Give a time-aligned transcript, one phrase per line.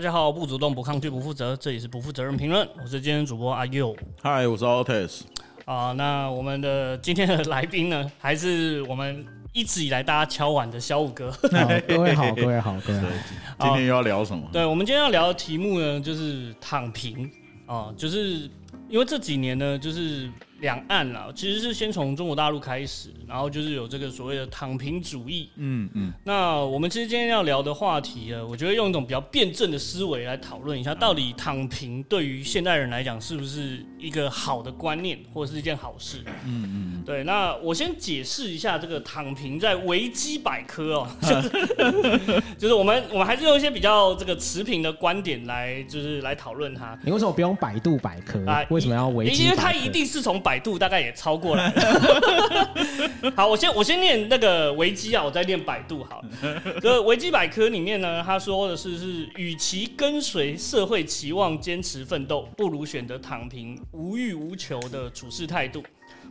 [0.00, 5.20] 大家好，不主动、不抗拒、不负责，这里是不负责任评论，我是今天主播阿佑嗨，我是 Altis。
[5.66, 5.92] 啊。
[5.92, 9.22] 那我们的今天的来宾呢，还是我们
[9.52, 11.30] 一直以来大家敲碗的小五哥。
[11.52, 13.06] 好， 各位好，各位好，各位好。
[13.58, 14.48] 今天又要聊什么？
[14.50, 17.30] 对，我们今天要聊的题目呢，就是躺平
[17.66, 18.48] 啊，就是
[18.88, 20.30] 因为这几年呢，就是
[20.60, 25.50] 两岸啦，其实是先从中国大陆开始，然后就是有这个所谓的躺平主义。
[25.56, 36.18] 嗯嗯，那我们其实今天要聊的话题啊，我觉得用一种比较辩证的思维来讨论一下，到底躺平对于现代人来讲是不是一个好的观念，或者是一件好事？
[36.44, 46.98] 嗯嗯，对，那我先解释一下这个躺平在维基百科哦，就是 就是我们我们还是用一些比较这个持平的观点来就是来讨论它。
[47.02, 48.64] 你为什么不用百度百科啊？
[48.70, 49.44] 为什么要维基？
[49.44, 53.32] 因为它一定是从百度大概也超过来了。
[53.36, 56.24] 好，我先我先念那个维基啊，我再念百度好。
[56.80, 65.82] 这维基百科里面呢，他说的是是，与其跟随社会期望坚持奋斗，不如选择躺平无欲无求的处事态度，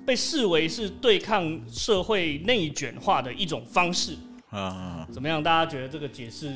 [0.06, 4.18] 被视为是对抗社会内卷化的一种方式。
[4.50, 5.44] 啊，怎么样？
[5.44, 6.52] 大家觉得这个解释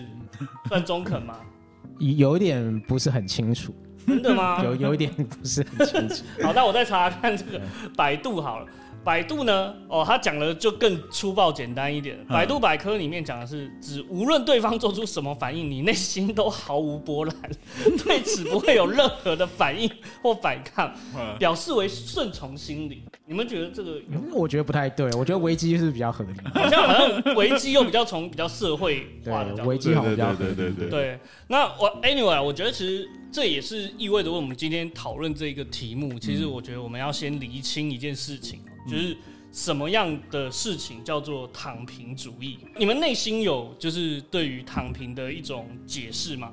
[0.67, 1.39] 算中肯吗？
[2.00, 3.72] 有一点不是很清楚，
[4.05, 4.61] 真的吗？
[4.63, 6.23] 有有一点不是很清楚。
[6.43, 7.61] 好，那我再查查看这个
[7.95, 8.67] 百度好了。
[9.03, 12.17] 百度呢，哦，他讲的就更粗暴简单一点。
[12.27, 17.35] 百度百科里面讲的是，指无论对方做出什么反应，你内心都毫无波澜，
[18.05, 19.89] 对此不会有任何的反应
[20.21, 20.93] 或反抗，
[21.37, 23.03] 表示为顺从心理。
[23.25, 24.21] 你们觉得这个有？
[24.33, 26.31] 我觉得不太对，我觉得危机是比较合理。
[26.53, 30.55] 好像好像危机又比较从比较社会化的危机好像比较合理。
[30.55, 31.19] 对对对对。
[31.47, 38.59] 那我 anyway，我觉得其实这也是意味着我们今天讨论这个题目，其实我觉得我们要先厘清一件事情。
[38.88, 39.16] 就是
[39.51, 42.59] 什么样的事情叫做躺平主义？
[42.77, 46.51] 你们内心有就是对于躺平的一种解释吗？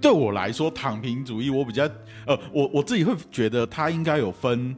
[0.00, 1.82] 对我来说，躺平主义我比较
[2.26, 4.76] 呃，我我自己会觉得它应该有分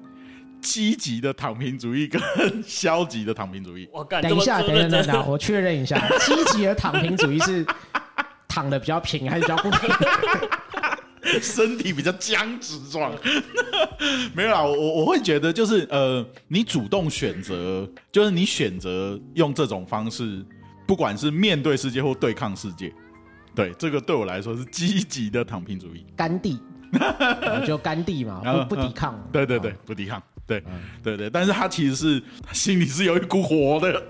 [0.62, 2.20] 积极的躺平主义跟
[2.66, 3.88] 消极的躺平主义。
[3.92, 7.64] 我等一下，等一下，等一下，我确认一下，积极的躺平主义是
[8.48, 9.80] 躺的比较平还是比较不平？
[11.42, 13.12] 身体比较僵直状，
[14.34, 20.42] 没有啦，我我会觉得就是呃，你主动选择，就是你选择用这种方式，
[20.86, 22.92] 不管是面对世界或对抗世界，
[23.54, 26.06] 对这个对我来说是积极的躺平主义。
[26.16, 26.58] 甘地，
[27.66, 29.22] 就甘地嘛，不不抵抗。
[29.30, 30.22] 对对对，不抵抗。
[30.46, 30.60] 对
[31.02, 34.02] 对对，但是他其实是心里是有一股火的。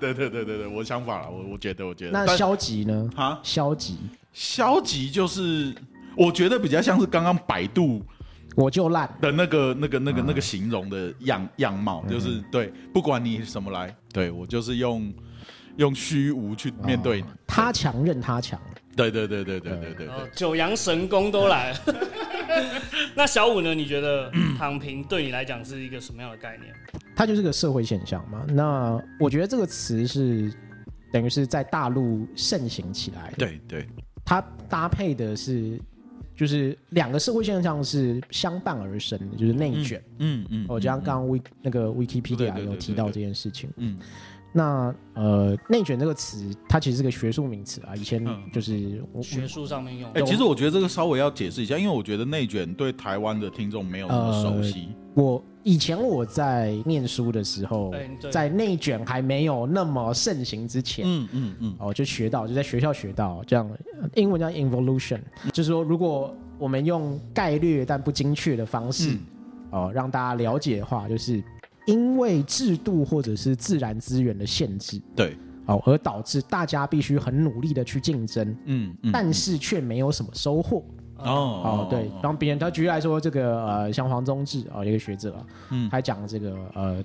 [0.00, 2.12] 对对对对对，我想法了，我我觉得我觉得。
[2.12, 3.10] 那消极呢？
[3.16, 3.98] 啊，消极，
[4.32, 5.74] 消极就是。
[6.16, 8.02] 我觉得比较像是刚刚百度
[8.54, 15.12] 我就烂的那个、那个、那个、那个形容的样样貌，就是对，不管你什么来，对我就是用
[15.76, 18.58] 用虚无去面对他强任他强，
[18.96, 21.78] 对对对对对对对，九阳神功都来了。
[23.14, 23.74] 那小五呢？
[23.74, 26.72] 你觉得躺平对你来讲是一个什么样的概念？
[27.14, 28.42] 它就是个社会现象嘛。
[28.48, 30.50] 那我觉得这个词是
[31.12, 33.86] 等于是在大陆盛行起来，对对，
[34.24, 35.78] 它搭配的是。
[36.36, 40.02] 就是两个社会现象是相伴而生的，就是内卷。
[40.18, 43.70] 嗯嗯，我像刚刚 w 那个 Wikipedia 有提到这件事情。
[43.78, 43.98] 嗯，
[44.52, 50.10] 那呃，内卷这个词，它其实是个学术名词啊，以前就是学术上面用。
[50.12, 54.88] 哎，其实我觉得这个稍微要解释一下，因为我觉得内卷对台湾的听众没有那么熟悉。
[55.14, 57.92] 我以前我在念书的时候，
[58.30, 63.68] 在内卷还没有那么盛行之前，嗯嗯嗯，哦，就学到，就在学校学到这样，
[64.14, 65.18] 英文叫 involution，
[65.52, 69.18] 就是说，如果我们用概略但不精确的方式，
[69.72, 71.42] 哦，让大家了解的话，就是
[71.88, 75.36] 因为制度或者是自然资源的限制，对，
[75.66, 80.84] 哦，而导致大家必须很努力的去竞争，嗯，但是却没有什么收获。
[81.18, 81.26] 哦。
[81.26, 87.04] 哦对，然后别人他举例来说，这个呃，像黄宗志啊，一个学者啊，嗯，他讲这个呃，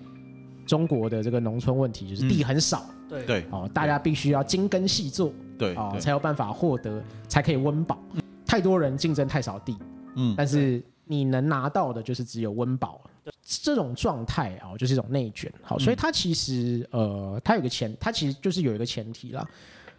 [0.65, 3.25] 中国的这个农村问题就是地很少，对。
[3.25, 7.97] 对，哦，大家必须要精耕细作，对啊，才有办法获得，才可以温饱。
[8.45, 9.77] 太多人竞争太少地，
[10.15, 13.01] 嗯，但是你能拿到的就是只有温饱，
[13.41, 15.51] 这种状态啊，就是一种内卷。
[15.61, 19.45] 好，所以它其实呃，它有个前，它其实就是有一个前提啦，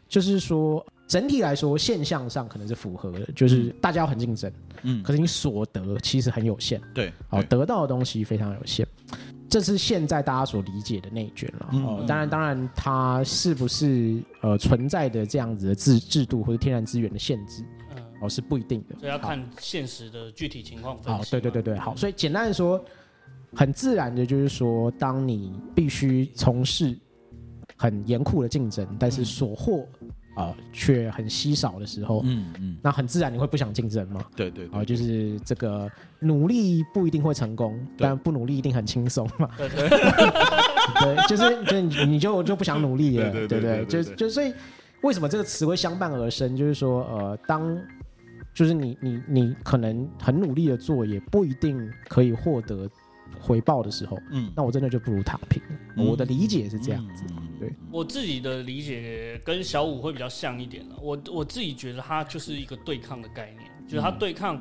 [0.08, 0.84] 就是说。
[1.12, 4.50] 整体来说，现象上可能是符合的，就是大家很竞争，
[4.80, 8.86] 嗯，可是你所得其实很有限，对，哦，得到的东西非常有限，
[9.46, 11.68] 这是现在大家所理解的内卷了。
[11.84, 17.62] 哦，当然，当然，它是不是呃存在的这样子的制制度或者天然资源的限制，
[17.94, 20.96] 嗯，哦，是不一定的，这要看现实的具体情况。
[21.02, 22.82] 好，对对对对，好，所以简单的说，
[23.54, 26.98] 很自然的就是说，当你必须从事
[27.76, 29.86] 很严酷的竞争，但是所获。
[30.34, 34.20] 啊、却很稀少的时候，嗯嗯，那很自然你会不想竞争嘛。
[34.20, 35.90] 啊、对对啊，就是这个
[36.20, 39.48] 努力不一定会成功，对但不努力一定很轻松嘛。
[39.58, 39.88] 对对
[41.00, 44.52] 对，就是就你你就就不想努力了，对对就就所以
[45.02, 46.56] 为什么这个词会相伴而生？
[46.56, 47.78] 就是说，呃，当
[48.54, 52.88] 就是你你你可能很努力的做，也不一定可以获得
[53.40, 55.62] 回报的时候，嗯，那我真的就不如躺平。
[55.96, 57.24] 嗯我的理解是这样子。
[57.28, 60.96] 嗯对我自己的理解跟小五会比较像一点了。
[61.00, 64.60] 我我自己觉得它就是一个对抗的概念，就是它对抗，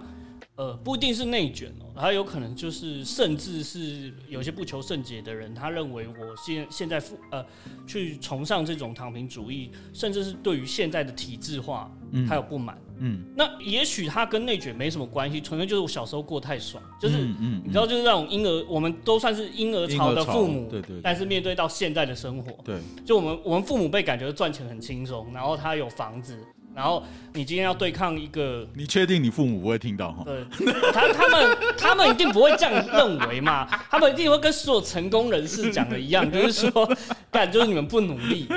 [0.55, 7.43] 呃，不一定是内卷哦，它有可能就是甚至是有些不求甚解的人，他认为我现现在负呃
[7.87, 11.91] 去崇尚这种躺平主义，甚至是对于现在的体制化，
[12.27, 12.77] 他有不满。
[13.01, 13.25] 嗯。
[13.35, 17.17] 那也许他跟内卷没什么关系，纯粹就是我小时候过太爽，就是。
[17.17, 21.01] 嗯嗯，你知道，就是那种婴儿，我们都算是婴儿潮的父母，对对对。
[21.01, 26.37] 但是面对到现在的生活，对，就我们我们父母辈感觉赚钱很轻松，然后他有房子，
[26.73, 27.03] 然后
[27.33, 30.23] 你今天要对抗一个，你确定你父母不会听到哈？
[30.25, 30.43] 对
[30.93, 36.97] 他他们他们一定不会这样认为嘛，他们一定会跟所有成功人士讲的一样，就是说，
[37.29, 38.47] 但就是你们不努力，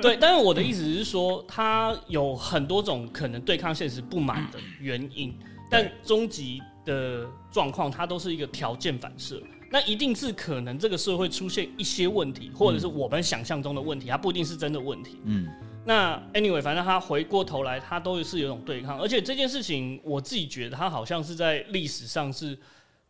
[0.00, 0.16] 对。
[0.20, 5.34] 但是我的意思是说，他有很多种可能对抗现实不满的原因，
[5.70, 9.42] 但终极的状况，它都是一个条件反射。
[9.70, 15.20] 那一定是可能这个社会出现一些问题，或者是我们想象中的问题，它不一定是真的问题。
[15.24, 15.46] 嗯
[15.88, 22.56] 那 anyway，反正他回过头来，他都是有种对抗，而且这件事情我自己觉得，他好像是在历史上是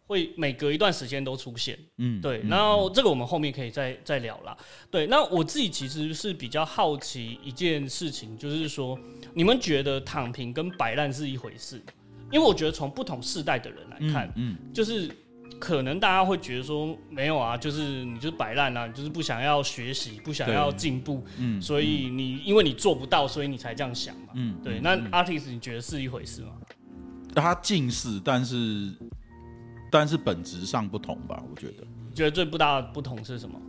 [0.07, 1.77] 会每隔一段时间都出现。
[1.97, 4.57] 嗯，对，嗯然后这个我们后面可以再再聊啦。
[4.93, 8.97] 对，那我自己其实是比较好奇一件事情，就是说，
[9.35, 11.83] 你们觉得躺平跟摆烂是一回事？
[12.31, 15.11] 因为我觉得从不同世代的人来看，嗯就是
[15.59, 24.29] 可能大家会觉得说，没有啊，就是你就是摆烂啊，你就是不想要学习，不想要进步，嗯所以你因为你做不到，所以你才这样想嘛。
[24.35, 26.53] 嗯，对，嗯那嗯 artist 你觉得是一回事吗？
[27.35, 28.93] 他近似，但是
[29.91, 31.43] 但是本质上不同吧？
[31.51, 31.85] 我觉得。
[32.09, 33.61] 你觉得最不大的不同是什么？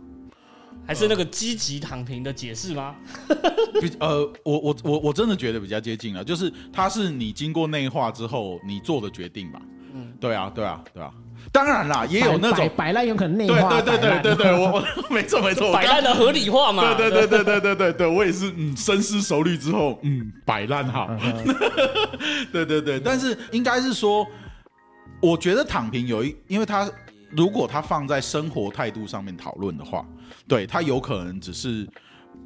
[0.86, 2.96] 还是那个积极躺平的解释吗？
[3.80, 9.60] 比 呃，我我我我真的觉得比较接近了，就是它是你经过内化之后你做的决定吧。
[9.92, 11.12] 嗯对啊，对啊，对啊。
[11.52, 14.72] 当然啦，也有那摆种，摆烂有可能内对化，对对对对对，我
[15.08, 16.94] 我没错没错，摆烂的合理化嘛？
[16.94, 21.10] 对对对对对对对对，我也是嗯深思熟虑之后嗯摆烂好，
[22.52, 24.26] 对对对，但是应该是说，
[25.20, 26.88] 我觉得躺平有一，因为他
[27.30, 30.04] 如果他放在生活态度上面讨论的话，
[30.46, 31.88] 对他有可能只是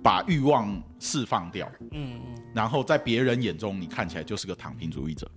[0.03, 2.43] 把欲望释放掉，嗯嗯。
[2.55, 5.31] 然后在别人眼中你看起来就是个躺平主义者。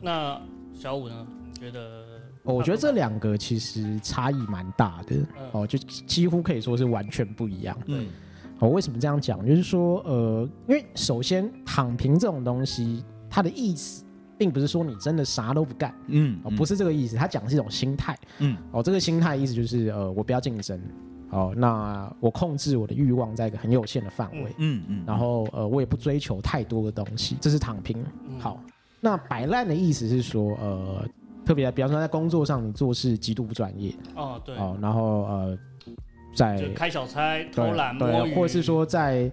[0.00, 0.40] 那
[0.72, 1.26] 小五呢？
[1.52, 2.09] 你觉得？
[2.44, 5.16] 哦我觉得这两个其实差异蛮大的
[5.52, 7.76] 哦，就几乎可以说是完全不一样。
[7.86, 8.06] 嗯
[8.60, 9.44] 哦，为什么这样讲？
[9.46, 14.04] 就是说，呃，因为首先躺平这种东西，它的意思
[14.36, 18.18] 并不是说你真的啥都不干嗯哦，不是这个意思，它讲的是一种心态。
[18.38, 20.78] 嗯哦，这个心态意思就是，呃，我不要竞争，
[21.30, 28.04] 哦，那我控制我的欲望在一个很有限的范围，嗯嗯，然后呃，我也不追求太多的东西，这是躺平。
[28.38, 28.62] 好，
[29.00, 31.08] 那摆烂的意思是说，呃，
[31.50, 35.58] 特别比方说在工作上你做事极度不专业，哦，对，哦，然后呃，
[36.32, 39.28] 在就开小差、偷对懒、摸对，鱼，或者是说在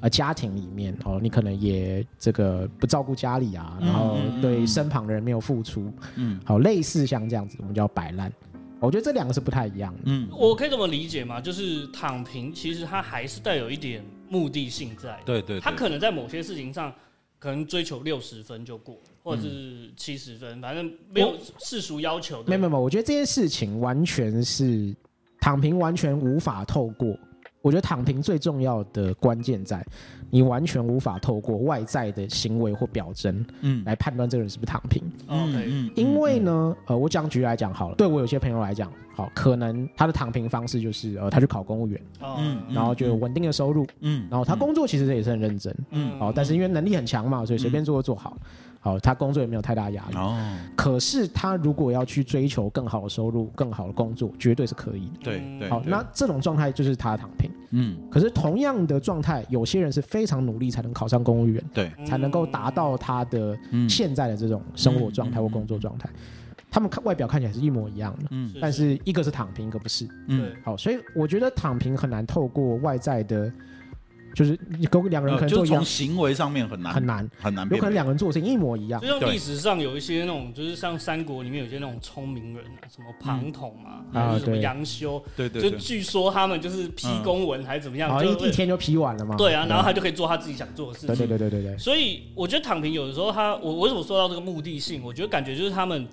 [0.00, 8.32] 呃家庭里面哦，你可能也这个不照顾家里啊，然后嗯对身旁的人没有付出，嗯好，类似像这样子，我们叫摆烂。
[8.80, 10.00] 我觉得这两个是不太一样的。
[10.06, 11.40] 嗯，我可以这么理解吗？
[11.40, 15.16] 就是躺平，其实它还是带有一点目的性在。
[15.24, 16.92] 对对，他可能在某些事情上，
[17.38, 22.48] 可能追求六十分就过，或者是七十分，反正没有世俗要求的。
[22.48, 24.94] 没有没有，我觉得这件事情完全是
[25.40, 27.16] 躺平，完全无法透过。
[27.62, 29.84] 我觉得躺平最重要的关键在，
[30.30, 33.82] 你完全无法透过外在的行为或表征嗯。
[33.84, 35.02] 来判断这个人是不是躺平。
[35.28, 46.18] 嗯因为呢，呃，我讲举例来讲好了，对我有些朋友来讲，好，可能他的躺平方式就是，呃，他去考公务员，哦嗯然后就有稳定的收入，嗯，然后他工作其实也是很认真，嗯。
[46.18, 48.34] 好，但是因为能力很强嘛，所以随便做就做好，
[48.82, 50.16] 好，他工作也没有太大压力。
[50.16, 50.36] 哦，
[50.74, 55.24] 可是他如果要去追求更好的收入、更好的工作，绝对是可以的。
[55.24, 57.50] 对对，好，那这种状态就是他的躺平。
[57.72, 57.94] 嗯。
[58.10, 63.86] 可是同样的状态，有些人是非常努力才能考上公务员，对，才能够达到他的嗯。
[63.86, 66.08] 现在的这种生活状态或工作状态。
[66.70, 68.50] 他们看外表看起来是一模一样的，嗯。
[68.62, 70.08] 但是一个是躺平，一个不是。
[70.28, 70.40] 嗯。
[70.40, 73.52] 对，好，所以我觉得躺平很难透过外在的
[74.34, 75.78] 就是你跟两个人可能做一样。
[75.78, 77.68] 从，行为上面很难很难，很难。
[77.70, 79.00] 有可能两个人做的事情一模一样。
[79.00, 79.20] 就。
[79.20, 84.28] 像历史上有一些那种，就是像三国里面有些那种聪明人啊，什么庞统啊，嗯。
[84.30, 89.34] 还是什么杨修，对对对，就据说他们就是批公文还是怎么样，好，就一一天就批完了嘛。
[89.36, 91.26] 对啊，然后他就可以做他自己想做的事对情。
[91.26, 95.02] 对对对对对，所以我觉得躺平有的时候他，我我为什么说到这个目的性？
[95.02, 96.06] 我觉得感觉就是他们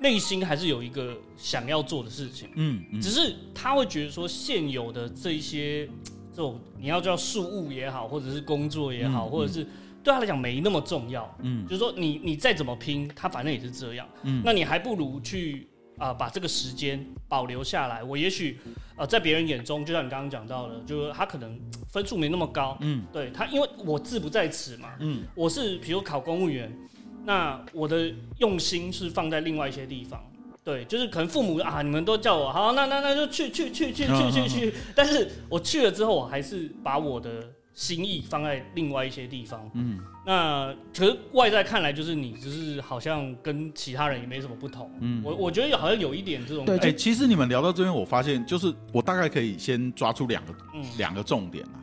[0.00, 3.00] 内心还是有一个想要做的事情，嗯嗯。
[3.00, 5.88] 只是他会觉得说现有的这一些
[6.34, 9.64] 这种你要叫事务也好，或者是工作也好，嗯或者是
[10.02, 11.32] 对他来讲没那么重要。
[11.40, 14.06] 嗯就是说你你再怎么拼，他反正也是这样。
[14.24, 18.02] 嗯那你还不如去啊、把这个时间保留下来。
[18.02, 18.58] 我也许
[18.96, 21.56] 呃在别人眼中，就像你刚刚讲到的，就是他可能
[21.88, 26.76] 分数没那么高，嗯对他，因为我志不在此嘛，嗯我是比如考公务员，
[27.24, 30.20] 那我的用心是放在另外一些地方。
[30.64, 39.70] 对，就是可能父母啊，你们都叫我好，那那那就去去去去去去去，但是我去了之后，我还是把我的心意放在另外一些地方。
[39.74, 44.90] 嗯那可是外在看来，就是你就是好像跟其他人也没什么不同。
[45.00, 46.90] 嗯我我觉得有好像有一点这种对哎。
[46.90, 51.76] 其实你们聊到这边，我发现就是我大概可以先抓出两个嗯两个重点啊。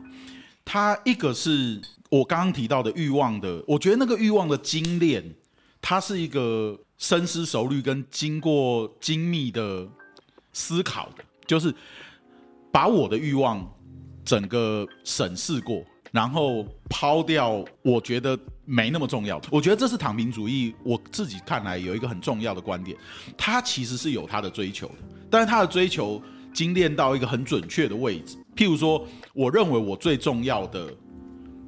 [0.64, 5.22] 它一个是我刚刚提到的欲望的，我觉得那个欲望的精炼，
[5.80, 9.84] 它是一个深思熟虑跟经过精密的
[10.52, 11.74] 思考的，就是
[12.70, 13.68] 把我的欲望
[14.24, 19.48] 整个审视过，然后抛掉我觉得没那么重要的。
[19.50, 22.96] 我觉得这是躺平主义，我自己看来有一个很重要的观点，
[23.36, 24.94] 他其实是有他的追求的，
[25.28, 26.22] 但是他的追求
[26.54, 28.36] 精炼到一个很准确的位置。
[28.54, 29.04] 譬如说，
[29.34, 30.88] 我认为我最重要的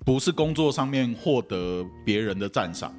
[0.04, 2.94] 不是工作上面获得别人的赞赏，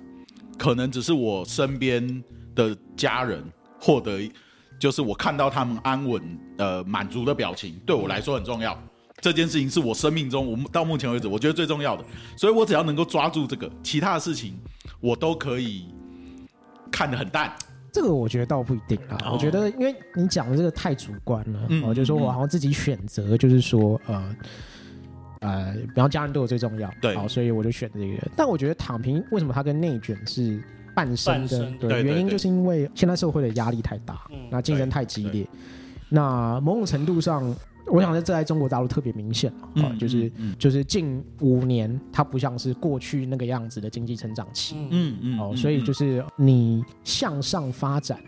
[0.57, 2.23] 可能只是我身边
[2.55, 3.43] 的家人
[3.79, 4.31] 获得，
[4.79, 6.21] 就是我看到他们安稳、
[6.57, 8.77] 呃满足的表情，对我来说很重要。
[9.21, 12.03] 这件事情是我生命中，我到目前为止我觉得最重要的，
[12.37, 14.59] 所以我只要能够抓住这个，其他的事情
[14.99, 15.87] 我都可以
[16.91, 17.51] 看得很淡。
[17.91, 19.17] 这个我觉得倒不一定啊。
[19.23, 24.35] 哦我觉得，因为你讲的这个太主观了，嗯哦，就是说我好像自己选择，就是说，呃，
[25.41, 28.31] 呃，比方家人对我最重要，对好，所以我就选这个人。
[28.35, 30.61] 但我觉得躺平为什么它跟内卷是
[30.93, 31.77] 半生的生？
[31.77, 35.47] 对，对对对原因就是因为现在社会的压力太大，嗯那竞争太激烈，
[36.09, 37.55] 那某种程度上。
[37.87, 48.19] 我想在这在中国大陆特别明显啊，嗯就是、嗯就是近五年，它不像是过去那个样子的经济成长期，嗯嗯嗯哦，所以就是你向上发展、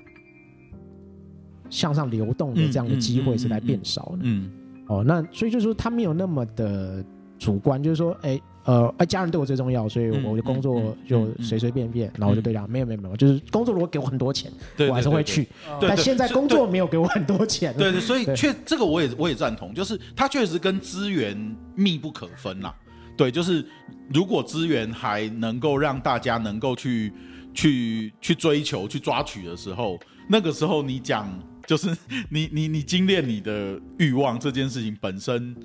[1.72, 4.20] 向上流动的这样的机会是在变少的。
[4.22, 4.52] 嗯
[4.88, 7.04] 哦，那所以就是说他没有那么的
[7.38, 15.24] 主观，就是说，哎呃，哎，家人对我最重要，所以嗯我的工作嗯就随随便便，然后我就对他没有没有没有，就是工作如果给我很多钱，对我还是会。
[15.24, 15.48] 去。
[15.80, 21.38] 但现在工作没有给我很多钱，对对，所以确这个我也我也赞同，就是他确实跟资源
[21.76, 22.76] 密不可分啦。
[23.16, 23.66] 对，就是
[24.14, 27.12] 如果资源还能够让大家能够去
[27.54, 29.98] 去去追求、去抓取的时候，
[30.30, 31.28] 那个时候你讲
[31.68, 31.96] 就是
[32.32, 35.56] 你你你精炼你的欲望这件事情本身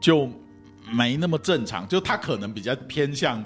[0.00, 0.28] 就
[0.90, 3.44] 没那么正常，就他可能比较偏向。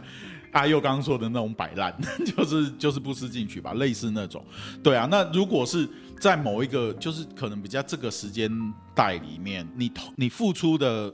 [0.52, 1.92] 阿佑刚刚说的那种摆烂，
[2.25, 4.40] 就是就是不思进取吧，类似那种。
[4.85, 5.85] 对啊，那如果是
[6.21, 8.49] 在某一个就是可能比较这个时间
[8.94, 11.12] 带里面，你你付出的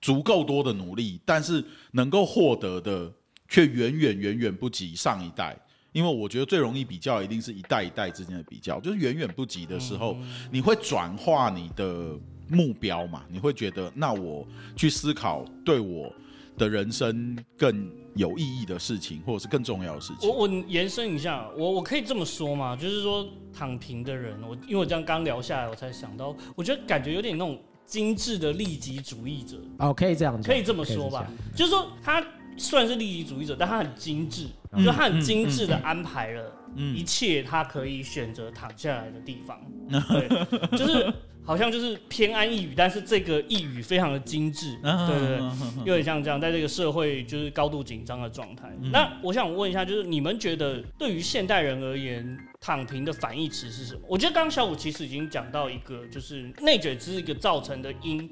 [0.00, 3.08] 足够多的努力，但是能够获得的
[3.48, 5.56] 却远远远远不及上一代。
[5.92, 10.16] 因为我觉得最容易比较，一定是一代一代之间的比较，就是远远不及的时候，
[10.50, 12.16] 你会转化你的
[12.48, 13.24] 目标嘛？
[13.28, 16.12] 你会觉得，那我去思考对我
[16.56, 20.46] 的人生更有意义的事情，或者是更重要的事情我。
[20.46, 22.76] 我延伸一下，我我可以这么说嘛？
[22.76, 31.26] 就是说躺平的人，我因为我这样刚聊下来，我才想到，我觉得感觉有点那种精致的利己主义者，哦，可以这样，可以这么说吧？
[31.56, 32.24] 就是说他
[32.56, 41.12] 虽然是利己主义者，但他很精致，嗯就他很精致的安排了一嗯切他可以选择躺下来的地方，对，就是
[41.44, 45.80] 好像就是偏安一隅，但是这个一隅非常的精致，嗯对对对。
[45.80, 48.70] 有点像这样，在这个社会就是高度紧张的状态。
[48.80, 54.00] 嗯那我想问一下，就是你们觉得对于现代人而言，躺平的反义词是什么？
[54.08, 58.30] 我觉得刚刚小五其实已经讲到一个，就是内卷只是一个造成的因。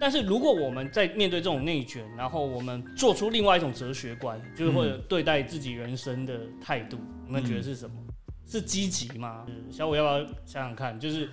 [0.00, 7.94] 但是如果我们在面对这种内卷，然后我们做出另外一种哲学观，就是或者对待自己人生的态度，你们觉得是什么？
[8.46, 9.44] 是积极吗？
[9.70, 10.98] 小五要不要想想看？
[10.98, 11.28] 就是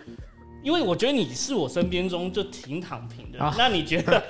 [0.64, 4.22] 因为我觉得你是我身边中就挺躺平的，啊那你觉得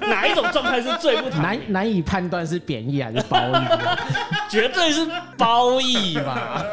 [0.00, 1.72] 哪一种状态是最不躺 难平？
[1.72, 3.52] 难以判断是贬义还是褒义。
[4.48, 5.04] 绝对是
[5.36, 6.62] 褒义嘛！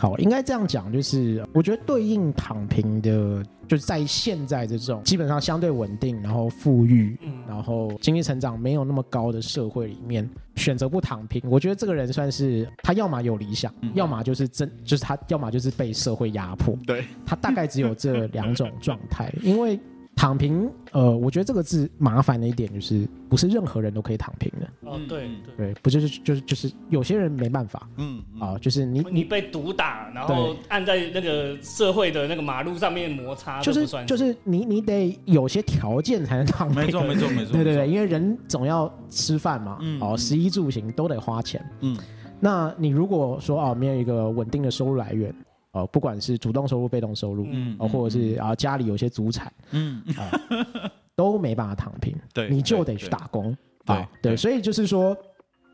[0.00, 10.26] 好，应该这样讲，就是我觉得对应躺平的，就是在现在这种基本上相对稳定，然后富裕，嗯然后经济成长没有那么高的社会里面，
[10.56, 19.78] 选择不躺平，我觉得这个人算是他要么有理想，要么就是真就是他要么就是被社会压迫，对，他大概只有这两种状态，因为。
[20.20, 24.68] 躺平，呃，我觉得这个字麻烦的一点就是，不是任何人都可以躺平的。
[24.82, 36.84] 哦，对嗯对，对，不就是就是就是有些人没办法嗯啊，就是你你被毒打，然后按在那个社会的那个马路上面摩擦，就是这不算就是你你得有些条件才能躺平。
[36.84, 41.64] 没错没错没错，对对对，因为人总要吃饭嘛，嗯哦，嗯食衣住行都得花钱。
[41.80, 41.96] 嗯
[42.38, 45.34] 那你如果说哦，没有一个稳定的收入来源，
[45.72, 53.56] 哦，不管是主动收入、被动收入，嗯哦，或者是啊家里有些祖产，嗯，啊都没办法躺平， 对你就得去打工。
[53.84, 54.10] 对啊。
[54.22, 54.36] 对，对。
[54.36, 55.16] 所以就是说，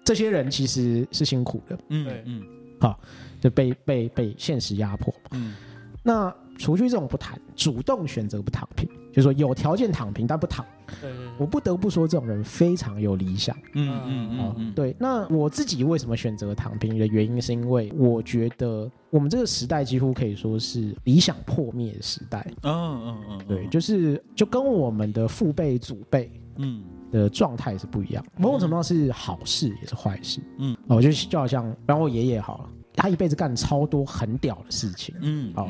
[0.05, 2.43] 这些人其实是辛苦的，嗯嗯，
[2.81, 2.99] 好
[3.41, 5.15] 就被被被现实压迫。
[5.33, 5.55] 嗯。
[6.03, 10.63] 那除去这种不谈，主动选择不躺平，就是说有条件躺平但不躺，
[11.39, 13.57] 我不得不说这种人非常有理想。
[13.73, 22.47] 嗯嗯哦嗯，对，那我自己为什么选择躺平的原因，是因为我觉得我们这个时代几乎可以说是理想破灭的时代。
[22.63, 30.43] 嗯嗯嗯，对，就是就跟我们的父辈、祖辈嗯的状态是不一样，某种程度上是好事也是坏事。
[30.59, 35.67] 嗯，哦，就就好像，比方我爷爷好了，他一辈子干超多很屌的事情，嗯好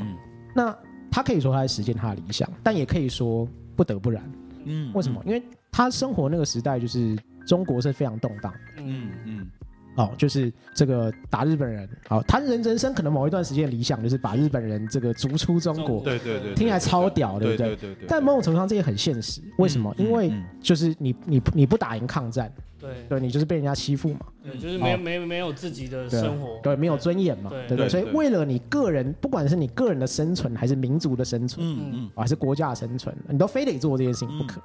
[0.52, 0.76] 那
[1.10, 4.22] 他可以说他在实现他的理想，但也可以说不得不然。
[4.64, 5.22] 嗯为什么？
[5.24, 8.52] 因为他生活那个时代就是中国是非常动荡。
[8.78, 9.50] 嗯嗯
[9.96, 17.76] 哦，就是这个打日本人，好、他人人生可能某一段时间的理想就是把日本人这个逐出中国，对对对，听起来超屌，对对不对？
[17.76, 19.94] 对对对，但某种程度上这也很现实，为什么？
[19.98, 34.60] 因为嗯就是你你你不打赢抗战，对对你就是被人家欺负嘛，对，就是没有没有没有自己的生活，对，没有尊严嘛，对对不对所以为了你个人，不管是你个人的生存，还是民族的生存，嗯嗯还是国家的生存，你都非得做这件事情不可。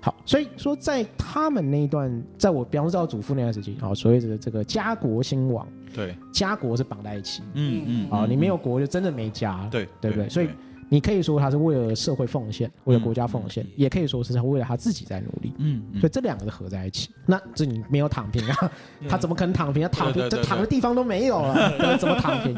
[0.00, 10.28] 好，所以说在他们那一段，在我比方说到祖父那段时期，啊，所谓的这个家国兴亡，对，家国是绑在一起，嗯嗯啊，你没有国就真的没家，对对不对？
[10.28, 10.48] 所以
[10.88, 15.52] 你可以说他是为了社会奉献，为了国家奉献，也可以说是他为了他自己在努力。
[15.58, 18.72] 嗯所以这两个是合在一起，那这你没有躺平啊？
[19.08, 19.82] 他怎么可能躺平？
[19.82, 22.54] 他躺平，这躺的地方都没有了， 对怎么躺平？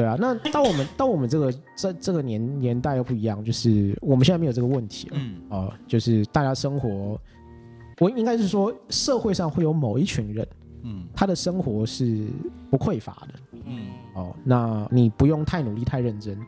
[0.00, 5.16] 对啊，那到我们 到我们这个这这个年年代又不一样，就是我们现在没有这个问题了。
[5.20, 7.20] 嗯哦、就是大家生活，
[7.98, 10.48] 我应该是说社会上会有某一群人，
[10.84, 12.26] 嗯他的生活是
[12.70, 13.58] 不匮乏的。
[13.66, 16.38] 嗯哦，那你不用太努力、太认真，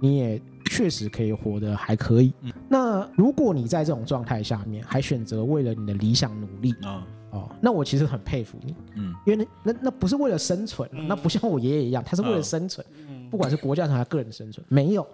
[0.00, 0.40] 你也
[0.70, 2.32] 确实可以活得还可以。
[2.42, 9.12] 嗯那如果你在这种状态下面还选择为了你的理想努力，啊哦，那我其实很佩服你，嗯。
[9.26, 11.08] 因为那那那不是为了生存，嗯。
[11.08, 13.28] 那不像我爷爷一样，他是为了生存，嗯。
[13.28, 15.06] 不管是国家上还是个人的生存，没有。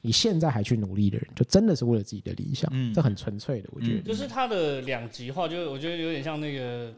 [0.00, 2.94] 你现在还去努力的人，就真的是为了自己的理想，嗯。
[2.94, 4.02] 这很纯粹的，我觉得。
[4.02, 6.92] 就是他的两极化，就是我觉得有点像那个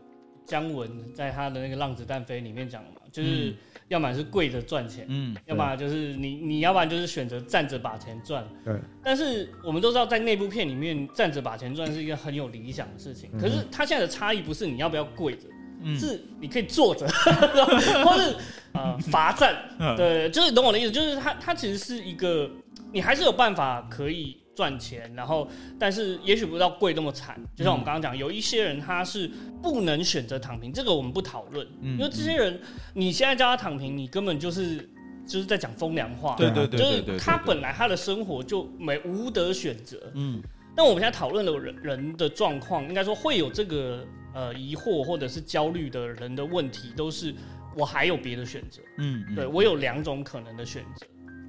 [0.45, 3.55] 姜文在他的那个《浪子弹飞》里面讲的嘛，就是
[3.89, 8.47] 要么是跪着赚钱，嗯要么就是你你要不然就是选择站着把钱赚。
[8.65, 13.31] 对，但是我们都知道，在那部片里面，站着把钱赚是一个很有理想的事情。
[13.33, 15.47] 嗯可是它现在的差异不是你要不要跪着，
[15.83, 17.07] 嗯是你可以坐着，
[18.05, 18.35] 或是
[18.73, 19.55] 呃罚站。
[19.79, 22.51] 嗯对，就是你懂我的意思，就是他他其实是一个，
[22.93, 25.47] 你还是有办法可以赚钱，然后
[25.79, 27.39] 但是也许不到贵那么惨。
[27.55, 29.31] 就像我们刚刚讲，有一些人他是
[29.63, 32.59] 不能选择躺平，这个我们不讨论，嗯因为这些人
[32.95, 34.79] 你现在叫他躺平，你根本就是
[35.27, 36.35] 就是在讲风凉话。
[36.37, 40.11] 对对对就是他本来他的生活就没无得选择。
[40.15, 40.43] 嗯
[40.75, 47.35] 那我们现在讨论的人人的状况，应该说会有这个呃疑惑或者是焦虑的人的问题，都是
[47.75, 48.81] 我还有别的选择。
[48.99, 51.07] 嗯对我有两种可能的选择。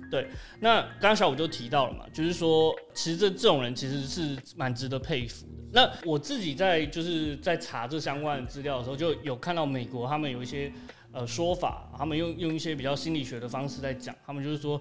[0.10, 0.28] 对，
[0.60, 5.64] 那刚刚小五就提到了嘛，就是说，其实这这种人其实是蛮值得佩服的。
[5.74, 10.72] 那我自己在就是在查这相关的资料的时候，就有看到美国他们有一些
[11.12, 14.80] 呃说法，他们用用一些比较心理学的方式在讲，他们就是说，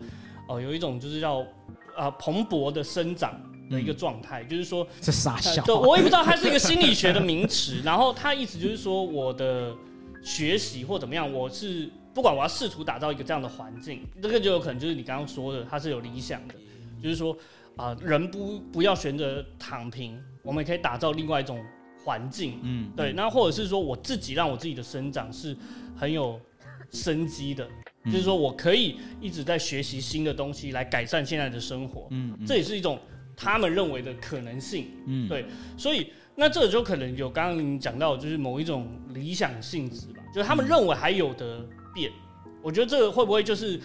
[0.48, 1.44] 哦、有一种就是叫
[1.96, 5.64] 啊蓬勃的生长的一个状态，就是说这傻呃笑。
[5.64, 9.74] 对，我也不知道 它是一个心理学的名词，然后它意思就是说我的
[10.22, 16.55] 学习或怎么样，我是不管我要试图打造一个这样的环境，这个就有可能就是你刚刚说的，它是有理想的，
[17.02, 17.37] 就是说
[17.76, 21.62] 啊、人不不要选择躺平，我们也可以打造另外一种
[22.02, 25.55] 环境，嗯对，那或者是说我自己让我自己的生长是
[25.94, 26.40] 很有
[26.90, 27.68] 生机的，
[28.05, 28.11] 嗯。
[28.11, 32.98] 就是说我可以一直在学习新的东西来改善现在的生活，嗯这也是一种
[33.37, 34.87] 他们认为的可能性。
[35.05, 35.29] 嗯。
[35.29, 35.44] 对
[35.76, 41.61] 所以那这就可能有刚刚你讲到，就是某一种理想性质吧，就是他们认为还有的
[41.96, 42.12] 变。
[42.62, 43.80] 我觉得这个会不会就是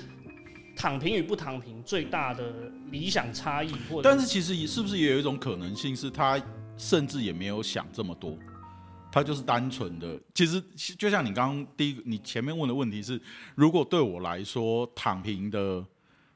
[0.75, 2.43] 躺平与不躺平最大的
[2.89, 6.41] 理想差异，或者但是其实是不是也有一种可能性，是他
[6.77, 8.37] 甚至也没有想这么多，
[9.11, 10.19] 他就是单纯的。
[10.33, 10.61] 其实
[10.97, 13.21] 就像你刚刚第一个，你前面问的问题是，
[13.55, 15.85] 如果对我来说，躺平的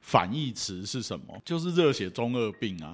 [0.01, 1.41] 反义词是什么？
[1.43, 2.93] 就是热血中二病啊。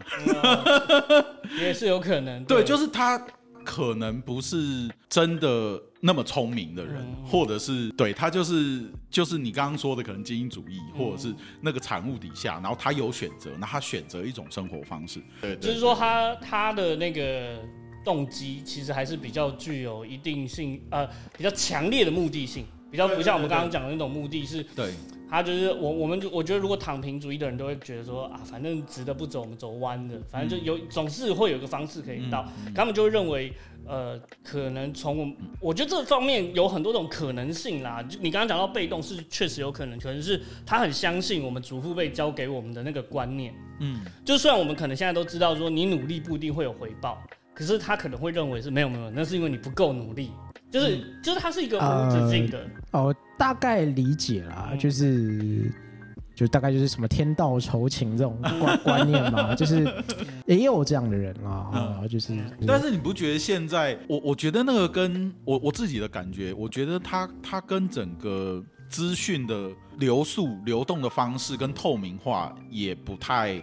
[1.59, 2.43] 也是有可能。
[2.45, 3.21] 对，就是他
[3.63, 7.25] 可能不是真的那么聪明的人，嗯。
[7.25, 15.21] 或者是对他就是就是你刚刚说的可能精英主义，或者是那个产物底下，然后他有选择，那他选择一种生活方式。
[15.41, 15.67] 对，对。
[15.67, 17.59] 就是说他他的那个
[18.03, 24.91] 动机其实还是比较具有一定性，呃，比较强烈的目的性，比较不像我们刚刚讲的那种目的是，对。
[25.29, 33.53] 他就是我我们就我觉得如果躺平主义的人都会觉得说啊，反正直的不走，我们走弯的，反正就有总是会有一个方式可以到，他们就会认为。
[33.83, 38.01] 呃，可能从我，我觉得这方面有很多种可能性啦。
[38.03, 47.17] 就你刚刚讲到被动是确实有可能，可能是他很相信我们祖父辈教给我们的那个观念，嗯，就虽然我们可能现在都知道说你努力不一定会有回报，
[47.55, 50.29] 可是他可能会认为是没有没有，那是因为你不够努力，
[50.71, 54.79] 就是、就是它是一个无止境的，哦，大概理解啦，嗯。
[54.79, 55.71] 就是
[56.33, 59.85] 就大概就是什么天道酬勤这种观观念嘛， 就是
[60.47, 61.51] 也有这样的人啦，
[62.01, 73.61] 啊，就是但是你不觉得现在我我觉得那个跟我我自己的感觉，我觉得它它跟整个资讯的流速流动的方式跟透明化也不太，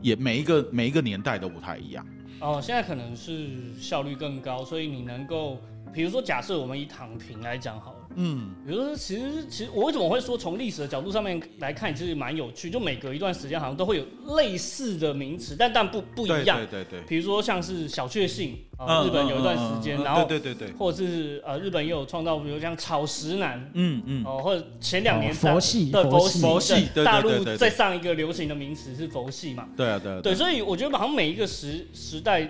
[0.00, 2.04] 也每一个每一个年代都不太一样。
[2.40, 5.58] 哦，现在可能是效率更高，所以你能够，
[5.92, 7.98] 比如说假设我们以躺平来讲好了。
[8.18, 12.70] 嗯比如说，其实其实我为什么会说从历史的角度上面来看，其实蛮有趣。
[12.70, 16.84] 就每隔一段时间好像都会有类似的名词，但但不不一样对。
[16.84, 29.68] 对对，比如说像是小确幸啊、嗯日本有一段时间，嗯嗯嗯然后对对对对，或者是呃日本也有创造，比如像草食男嗯嗯，哦、或者前两年哦佛系对佛佛系大陆再上一个流行的名词是佛系嘛？
[29.76, 32.48] 对啊对啊对，所以我觉得好像每一个时时代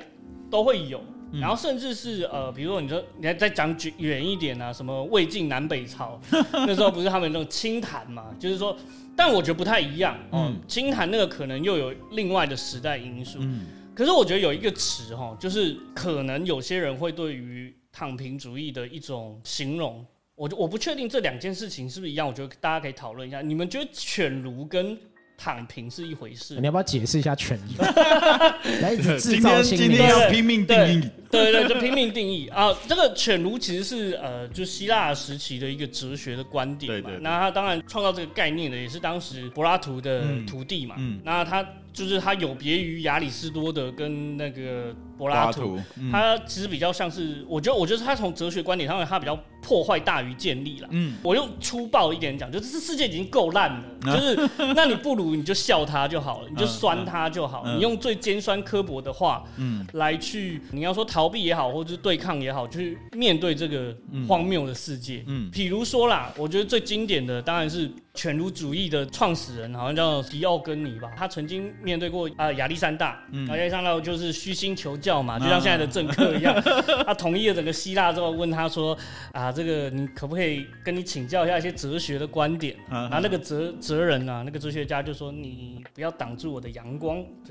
[0.48, 1.02] 都会有，
[1.36, 6.20] 嗯然后甚至是呃，比如说你说你还再讲远远一点啊，什么魏晋南北朝，
[6.52, 8.76] 那时候不是他们那种清谈嘛，就是说，
[9.14, 20.04] 但我觉得不太一样哦、嗯清谈那个可能又有另外的时代因素，嗯可是我觉得有一个词哈，就是可能有些人会对于躺平主义的一种形容。
[20.34, 23.40] 我就我不确定这两件事情是不是一样，我觉得大家可以讨论一下。
[23.40, 24.94] 你们觉得犬儒跟
[25.36, 27.76] 躺平是一回事你要不要解释一下权益？
[28.80, 32.74] 来一直制造新天今天要拼命定义，对对，就拼命定义啊。
[32.88, 37.00] 这个犬儒其实是呃，就希腊时期的一个哲学的观点嘛。
[37.00, 40.94] 对对对那他当然创造这个概念的也是当时柏拉图的嗯徒弟嘛。
[40.98, 45.60] 嗯那他就是他有别于亚里士多德跟那个柏拉图。
[45.60, 50.88] 图，嗯他其实比较像是，我觉得，我觉得他从哲学观点上面，他比较破坏大于建立了。
[50.90, 63.94] 嗯我用粗暴一点讲，就是这世界已经够烂了，啊 就是那你不如你就笑他就好了， 你就酸他就好，嗯你用最尖酸刻薄的话嗯来去，你要说逃避也好，或者是对抗也好，去面对这个
[64.28, 65.24] 荒谬的世界。
[65.26, 71.10] 嗯比如说啦，我觉得最经典的当然是犬儒主义的创始人，好像叫迪奥根尼吧。
[71.16, 76.60] 他曾经面对过啊亚历山大，嗯亚历山大就是虚心求教嘛，就像现在的政客一样。
[77.06, 78.96] 他统一了整个希腊之后，问他说
[79.32, 82.74] 啊，这个你可不可以跟你请教一下一些哲学的观点？
[82.90, 87.24] 嗯然后那个哲哲人啊，那个哲学家就说：“你不要挡住我的阳光，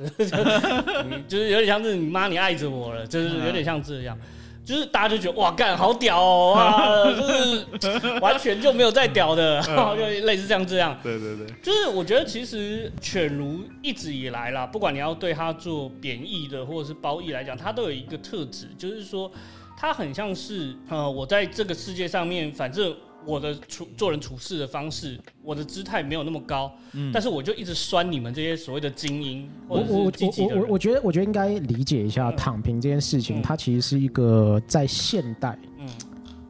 [1.27, 4.17] 就是有点像是你妈你爱着我了，就是有点像这样。”
[4.65, 7.05] 就是大家就觉得哇干好屌哦，啊，
[7.79, 9.61] 就是完全就没有再屌的，
[9.95, 10.97] 就类似像这样。
[11.03, 19.31] 对对对，就是我觉得其实犬儒一直以来啦，不管你要对它做贬义的或者是褒义来讲，它都有一个特质，就是说
[19.77, 27.11] 它很像是呃，我在这个世界上面，反正我的处做人处事的方式，我的姿态没有那么高，嗯。
[27.13, 30.55] 但是我就一直酸你们这些所谓的精英或者我我是积极的。
[30.55, 32.35] 我我我觉得我觉得应该理解一下嗯。
[32.35, 33.41] 躺平这件事情，嗯。
[33.41, 35.87] 它其实是一个在现代，嗯。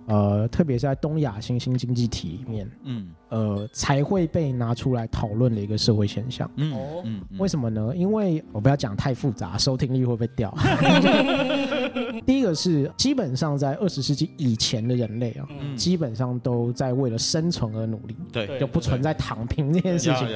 [0.08, 6.50] 呃，特别是在东亚新兴经济体里面，嗯呃，才会被拿出来讨论的一个社会现象。
[6.56, 7.94] 嗯哦嗯嗯为什么呢？
[7.96, 10.54] 因为我不要讲太复杂，收听率会不会掉？
[12.26, 20.28] 第一个是基本上在二十世纪以前的人类啊，嗯，基本上都在为了生存而努力，对对就不存在躺平这件事情。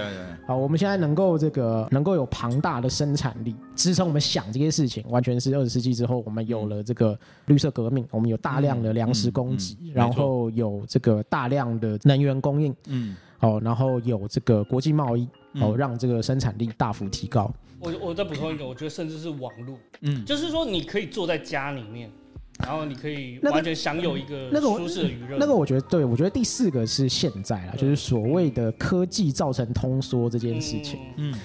[0.45, 13.15] 好，我们现在能够这个能够有庞大的生产力支撑我们想这些事情，完全是二十世纪之后我们有了这个绿色革命，我们有大量的粮食供给，嗯嗯嗯然后有这个大量的能源供应，嗯。
[13.39, 17.50] 哦，然后有这个国际贸易，哦，嗯让这个生产力大幅提高。
[17.80, 20.26] 我我再补充一个，我觉得甚至是网络，嗯。
[20.26, 22.12] 就是说你可以坐在家里面，
[22.60, 25.38] 然后你可以完全享有一个那个我舒适的娱乐。
[25.39, 31.00] 那个我觉得对，我觉得第四个是现在啦，就是所谓的科技造成通缩这件事情。
[31.15, 31.39] 嗯，嗯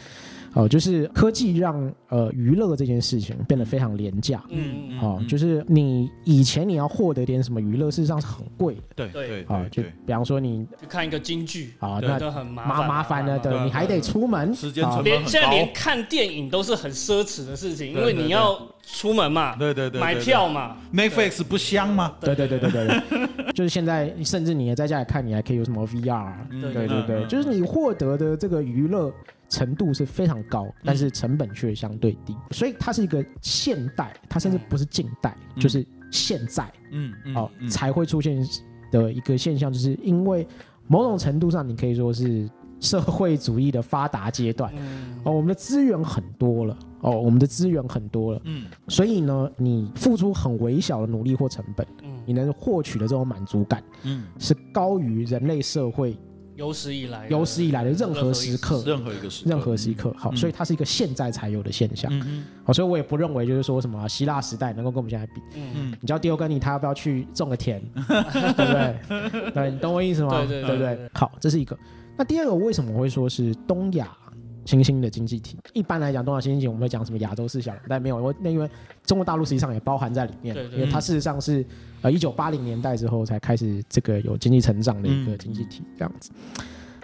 [0.55, 4.43] 哦，就是科技让呃娱乐这件事情变得非常廉价。
[4.51, 9.29] 嗯嗯哦，就是你以前你要获得点什么娱乐，事实上是很贵的对对。
[9.29, 9.67] 对啊。
[9.71, 22.15] 就比方说你去看一个京剧啊，那都很麻麻麻烦了，的，对，你还得出门，啊时间成本连现在连看电影都是很奢侈的事情，因对对为你要出门嘛，对对对，对买票嘛，Netflix 不香吗？
[22.21, 27.27] 对对对对对对， 就是现在，甚至你也在家里看，你还可以有什么 VR，嗯对对对。
[27.27, 29.13] 就是你获得的这个娱乐
[29.55, 35.61] 程度是非常高，但是成本却相对低，所以它是一个现代，它甚至不是近代，嗯。
[35.61, 37.69] 就是现在嗯嗯哦嗯。
[37.69, 38.45] 才会出现
[38.91, 40.47] 的一个现象，就是因为
[40.89, 44.73] 某种程度上，你可以说是社会主义的发达阶段。
[44.77, 48.67] 嗯，哦，我们的资源很多了，哦，我们的资源很多了，嗯。
[48.89, 52.11] 所以呢，你付出很微小的努力或成本，嗯。
[52.27, 56.17] 你能获取的这种满足感嗯，是高于人类社会
[56.57, 60.15] 有史以来有史以来的任何时刻任何一个时任何时刻。
[60.17, 62.11] 好，嗯所以它是一个现在才有的现象。
[62.13, 65.41] 嗯好，所以我也不认为就是说什么希腊时代能够跟我们现在比。
[65.57, 69.51] 嗯，嗯你叫迪欧跟你他要不要去种个田， 对不对？
[69.53, 70.45] 对，你懂我意思吗？
[70.47, 71.11] 对对对对？
[71.15, 71.77] 好，这是一个。
[72.17, 74.17] 那第二个，为什么会说是东亚
[74.65, 75.59] 新兴的经济体？
[75.73, 78.69] 一般来讲，东亚新兴体我们会讲什么亚洲四小龙，但没有，我那因为
[79.05, 81.65] 中国大陆实际上也包含在里面，因为它事实上是
[82.03, 86.31] 呃一九八零年代之后才开始这个有经济成长的一个经济体，这样子。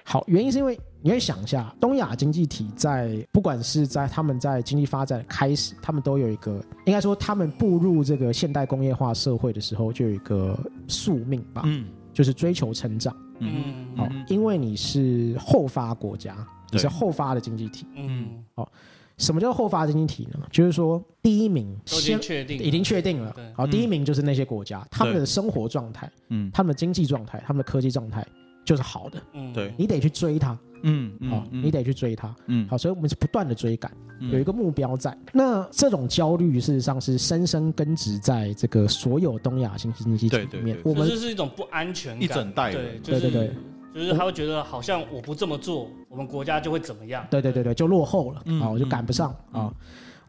[0.03, 13.15] 好，原因是因为你会想一下，东亚经济体在不管是在他们在经济发展开始，他们都有一个，应该说他们步入这个现代工业化社会的时候，就有一个宿命吧，嗯就是追求成长。
[13.39, 16.37] 嗯好、因为你是后发国家，
[16.71, 17.87] 你是对后发的经济体。
[17.97, 18.71] 嗯，好
[19.19, 20.41] 什么叫后发经济体呢？
[20.51, 23.31] 就是说，第一名已先经确定了，已经确定了。
[23.37, 23.71] 对，好，嗯。
[23.71, 26.51] 第一名就是那些国家，他们的生活状态、嗯。
[26.55, 28.27] 他们的经济状态、他们的科技状态
[28.65, 29.75] 就是好的，嗯，对。
[29.77, 32.35] 你得去追它，嗯好，你得去追它。
[32.47, 32.67] 嗯。
[32.67, 34.31] 好，所以我们是不断的追赶，嗯。
[34.31, 35.15] 有一个目标在。
[35.35, 40.91] 那这种焦虑事实上是深深根植在这个所有东亚新兴经济体里面对。
[40.91, 43.55] 我们这是是一种不安全感，一整代对，人就是对对对
[43.95, 49.75] 就是他会觉得好像我不这么做，我们国家就会怎么样，对对对对，就落后了嗯啊，我就赶不上嗯啊。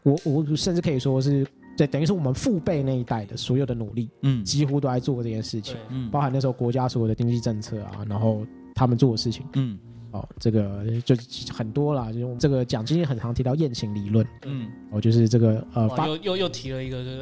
[0.02, 1.46] 我我甚至可以说是，
[1.76, 4.44] 对，等于是我们父辈那一代的所有的努力，嗯。
[4.44, 6.10] 几乎都在做这件事情，，嗯。
[6.10, 8.44] 包含那时候国家所有的经济政策啊，然后
[8.74, 9.46] 他们做的事情。
[9.54, 9.78] 嗯
[10.12, 11.16] 哦，这个就
[11.52, 14.68] 很多啦，就是这个讲经济很常提到雁行理论，嗯。
[14.90, 17.20] 哦，就是这个呃又又又提了一个，就是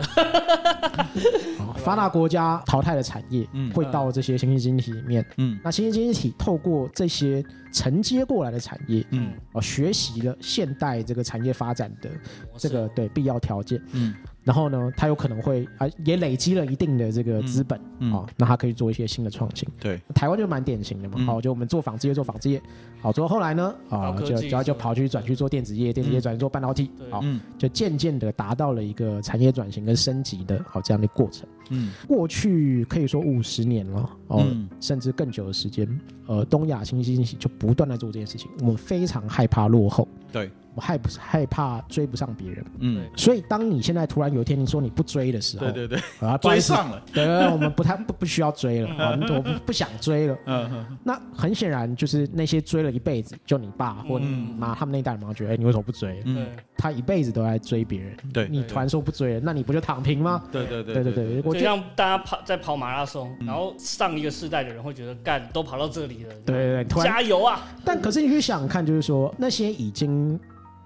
[1.60, 3.72] 哦发达国家淘汰的产业嗯。
[3.72, 5.58] 会到这些新兴经济体里面，嗯。
[5.62, 9.32] 那新兴经济体透过这些承接过来的产业，嗯。
[9.52, 12.10] 哦，学习了现代这个产业发展的
[12.56, 18.12] 这个对必要条件，嗯然后呢，他有可能会啊也累积了一定的这个资本啊、嗯。
[18.12, 19.68] 哦，那他可以做一些新的创新。
[19.78, 20.00] 对。
[20.14, 21.26] 台湾就蛮典型的嘛，嗯。
[21.26, 22.60] 好、就我们做纺织业做纺织业，
[23.00, 26.22] 好做后来呢，啊、就就要就跑去转去做电子业，电子业嗯。
[26.22, 27.10] 转去做半导体，对。
[27.10, 27.40] 好、嗯。
[27.58, 31.46] 就渐渐的达到了一个产业转型跟升级的好、这样的过程。
[31.68, 31.92] 嗯。
[32.08, 34.68] 过去可以说五十年了，哦，嗯。
[34.80, 35.86] 甚至更久的时间，
[36.26, 38.50] 呃，东亚新兴经济就不断在做这件事情。
[38.60, 42.64] 我们非常害怕落后，对我害不害怕追不上别人。
[42.78, 50.36] 嗯所以，当你现在突然有一天你说你不追的时候，对对对啊， 追，上了对，我们不太不不需要追了，啊，我不不想追了。
[50.46, 56.22] 嗯嗯那很显然就是那些追了一辈子，就你爸或你嗯妈他们那一代人嘛，觉得哎、你为什么不追？
[56.24, 60.42] 嗯，他一辈子都在追别人，对你突然说不追了，那你不就躺平吗？
[60.52, 67.60] 对对对对对对，我就像大家跑在跑马拉松，然后上一个世代的人会觉得干都跑到这里了，对对对，突然加油啊！
[67.84, 70.38] 但可是你去想想看，就是说那些已经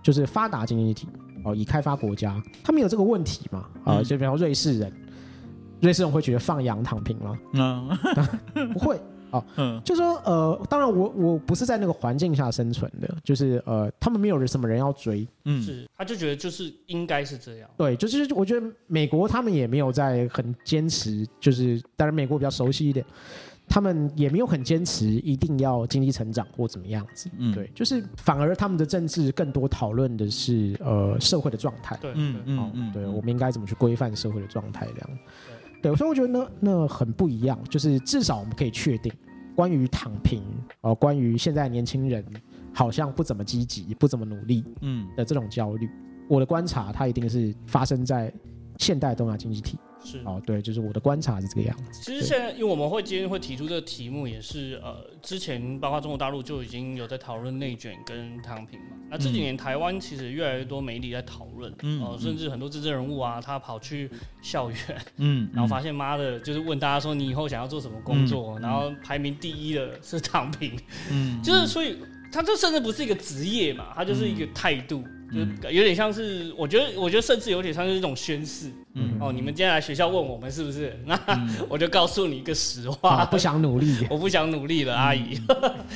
[0.05, 1.09] 就是发达经济体
[1.43, 3.67] 哦，已开发国家，他们有这个问题嘛？
[3.85, 4.93] 啊、嗯就比方瑞士人，
[5.81, 7.37] 瑞士人会觉得放羊躺平吗？
[7.55, 9.01] 嗯不会。
[9.57, 23.05] 嗯就说呃，当然我我不是在那个环境下生存的，就是呃，他们没有人什么人要追，嗯是，他就觉得就是应该是这样，对，就是我觉得美国他们也没有在很坚持，就是当然美国比较熟悉一点，
[23.69, 27.53] 他们也没有很坚持一定要经济成长或怎么样子，嗯。
[27.55, 35.19] 对，就是反而他们的政治更多讨论的是呃社会的状态，对，嗯嗯嗯，对我们应该怎么去规范社会的状态这样，
[35.83, 39.13] 对，所以我觉得那那很不一样，就是至少我们可以确定，
[39.57, 40.43] 关于躺平
[40.83, 42.25] 哦、关于现在年轻人
[42.73, 45.07] 好像不怎么积极、不怎么努力嗯。
[45.17, 45.89] 的这种焦虑，
[46.29, 48.33] 我的观察它一定是发生在
[48.79, 50.21] 现代东亚经济体是。
[50.25, 52.03] 哦，对，就是我的观察是这个样子。
[52.03, 58.97] 其实现在，因为我们会今天会提出这个题目，也是呃，之前包括中国大陆就已经有在讨论内卷跟躺平嘛。
[59.11, 64.11] 那这几年台湾其实越来越多媒体在讨论，嗯哦、甚至很多政治人物啊，他跑去
[64.43, 64.79] 校园，
[65.17, 70.79] 嗯， 然后发现妈的，就是问大家说你以后想要做什么工作，然后排名第一的是躺平，
[71.11, 71.99] 嗯，就是所以
[72.33, 75.05] 他这甚至不是一个职业嘛，他就是一个态度。
[75.33, 78.71] 就有点像是，我觉得，我觉得甚至有点像是一种宣誓。
[78.95, 80.99] 嗯哦，你们今天来学校问我们是不是？
[81.07, 81.19] 那
[81.69, 85.41] 我就告诉你一个实啊，话，不想努力， 我不想努力了，阿姨。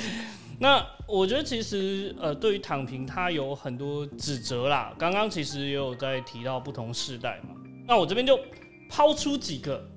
[0.60, 4.92] 那我觉得其实呃，对于躺平，它有很多指责啦。
[4.98, 7.54] 刚刚其实也有在提到不同世代嘛。
[7.86, 8.38] 那我这边就
[8.90, 9.88] 抛出几个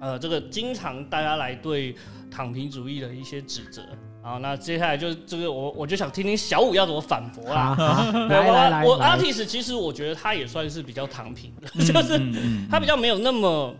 [0.00, 1.96] 呃，这个经常大家来对
[2.30, 3.82] 躺平主义的一些指责。
[4.28, 7.74] 好，那接下来就是这个我我就想听听小五要怎么反驳啦。
[8.30, 12.20] 我我来 artist 其实我觉得他也算是比较躺平的，嗯 就是
[12.70, 13.74] 他比较没有那么，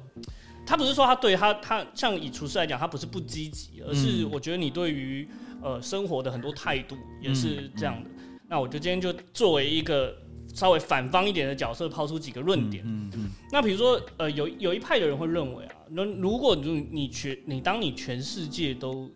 [0.64, 5.28] 他不是说他对他他像以厨师来讲，他不是不积极，而是嗯我觉得你对于
[5.62, 8.08] 呃生活的很多态度也是这样的。
[8.08, 8.14] 嗯
[8.50, 10.16] 那我就今天就作为一个
[10.54, 12.82] 稍微反方一点的角色，抛出几个论点。
[12.86, 19.06] 嗯嗯那比如说，呃，有有一派的人会认为啊，那如果你你全你当你全世界都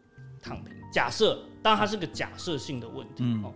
[0.42, 3.52] 躺平，假设，当然它是个假设性的问题、嗯哦。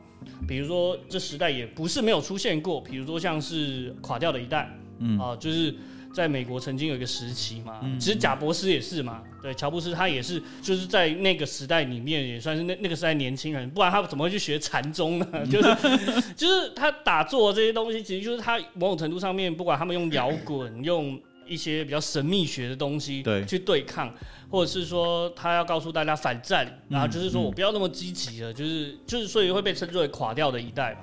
[0.49, 4.69] 比如说，这时代也不是没有出现过，比如说像是垮掉的一代，
[4.99, 5.73] 嗯啊、就是
[6.13, 15.27] 在美国曾经有一个时期嘛，嗯其实贾博士也是嘛，对，乔布斯他也是，就是在那个时代里面也算是那那个时代年轻人，不然他怎么会去学禅宗呢？
[15.47, 23.45] 就是就是他打坐这些东西，其实就是他某种程度上面，不管他们用摇滚，用一些比较神秘学的东西对。
[23.45, 24.13] 去对抗，
[24.51, 27.45] 或者是说他要告诉大家反战，然后就是说嗯。
[27.45, 31.01] 我不要那么积极了，就是就是所以会被称之为垮掉的一代嘛。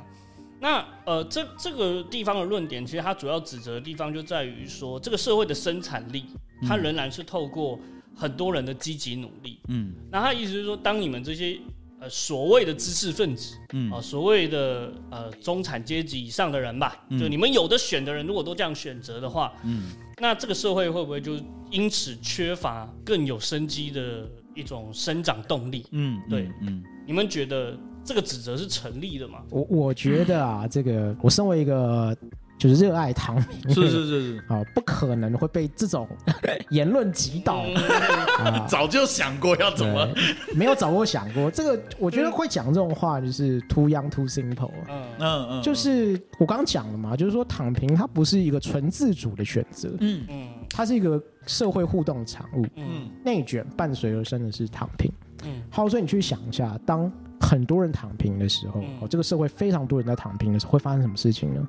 [0.59, 6.23] 那呃，这这个地方的论点，其实它主要指责的地方就在于说，这个社会的生产力，
[6.65, 7.77] 它仍然是透过
[8.15, 9.59] 很多人的积极努力。
[9.67, 9.93] 嗯。
[10.09, 11.59] 那他意思是说，当你们这些
[11.99, 13.91] 呃所谓的知识分子，嗯。
[13.91, 21.33] 啊、所谓的呃中产阶级以上的人吧，就你们有的选的人，如果都这样选择的话，嗯那这个社会会不会就
[21.71, 25.85] 因此缺乏更有生机的一种生长动力？
[25.91, 29.43] 嗯，对嗯你们觉得这个指责是成立的吗？
[29.49, 32.15] 我我觉得啊，这个我身为一个
[32.63, 36.07] 就是热爱躺平，是是是是， 啊，不可能会被这种
[36.69, 37.65] 言论击倒。
[38.39, 38.65] 啊。
[38.71, 40.07] 早就想过要怎么，
[40.55, 45.03] 没有早过想过这个，我觉得会讲这种话就是 too young too simple，嗯。
[45.19, 50.47] 嗯嗯，就是我刚刚讲了嘛，就是说躺平它不是一个纯自主的选择，嗯嗯。
[50.69, 52.65] 它是一个社会互动的产物。
[52.77, 53.09] 嗯。
[53.25, 55.11] 内卷伴随而生的是躺平。
[55.43, 55.61] 嗯。
[55.69, 58.87] 好，所以你去想一下，当很多人躺平的时候，嗯。
[59.01, 61.67] 哦，这个社会非常多人在躺平的时候，会发生什么事情呢？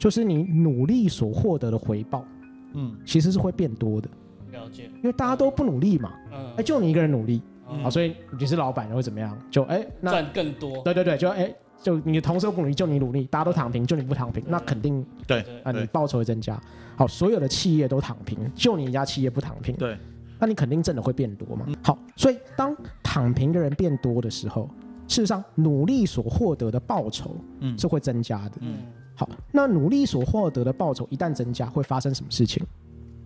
[0.00, 2.24] 就是你努力所获得的回报，
[2.72, 2.96] 嗯。
[3.04, 4.08] 其实是会变多的，
[4.50, 6.54] 了解，因为大家都不努力嘛，嗯。
[6.56, 7.82] 哎，就你一个人努力，嗯。
[7.84, 9.38] 好，所以你是老板，然后怎么样？
[9.50, 15.60] 就哎，那赚更多，对对对，就哎，就你的同事都不努力，就你努力，大家都躺平，就你不躺平，那肯定对对。
[15.60, 16.58] 啊，你报酬会增加。
[16.96, 19.98] 好，所有的企业都躺平，就你一家企业不躺平，对，
[20.38, 21.66] 那你肯定挣的会变多嘛。
[21.82, 24.68] 好，所以当躺平的人变多的时候，
[25.06, 27.78] 事实上努力所获得的报酬嗯。
[27.78, 28.52] 是会增加的。
[28.60, 28.78] 嗯
[29.20, 32.64] 好，那努力所获得的报酬一旦增加，会发生什么事情？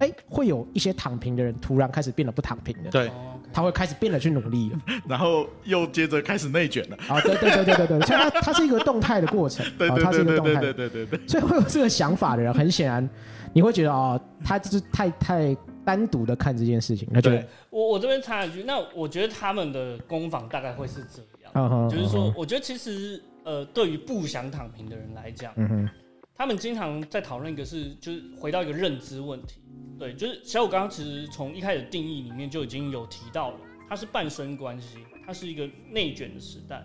[0.00, 3.09] 哎，会有一些躺平的人突然开始变得不躺平的，对，
[3.52, 4.78] 他会开始变得去努力了。
[5.07, 13.09] 然后又接着开始内卷了，啊，对对对对对对，所以它它是一个动态的过程， 对啊，它是对对对对一个动态的对对对对，所以会有这个想法的人，很显然
[13.52, 25.88] 你会觉得哦，他就是太太单独的看这件事情，他觉得，我我这边插一句，那我觉得他们的攻防大概会是这样，嗯哼，就是说我觉得其实呃，对于不想躺平的人来讲，嗯哼，
[26.35, 29.61] 他们经常在讨论一个是，就是回到一个认知问题。
[29.98, 36.85] 对，就是小五刚刚其实从一开始定义里面就已经有提到了，它是半生关系，它是一个内卷的时代。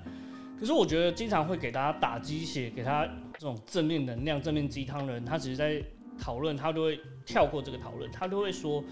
[0.59, 5.81] 可是我觉得经常会给大家打鸡血，给他这种正面能量、正面鸡汤的人，他只是在
[6.19, 8.83] 讨论，他都会跳过这个讨论，他都会说，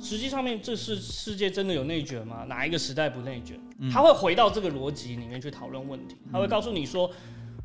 [0.00, 2.44] 实际上面这是世界真的有内卷吗？
[2.48, 3.58] 哪一个时代不内卷？
[3.90, 7.10] 他会回到这个逻辑里面去讨论问题，他会告诉你说。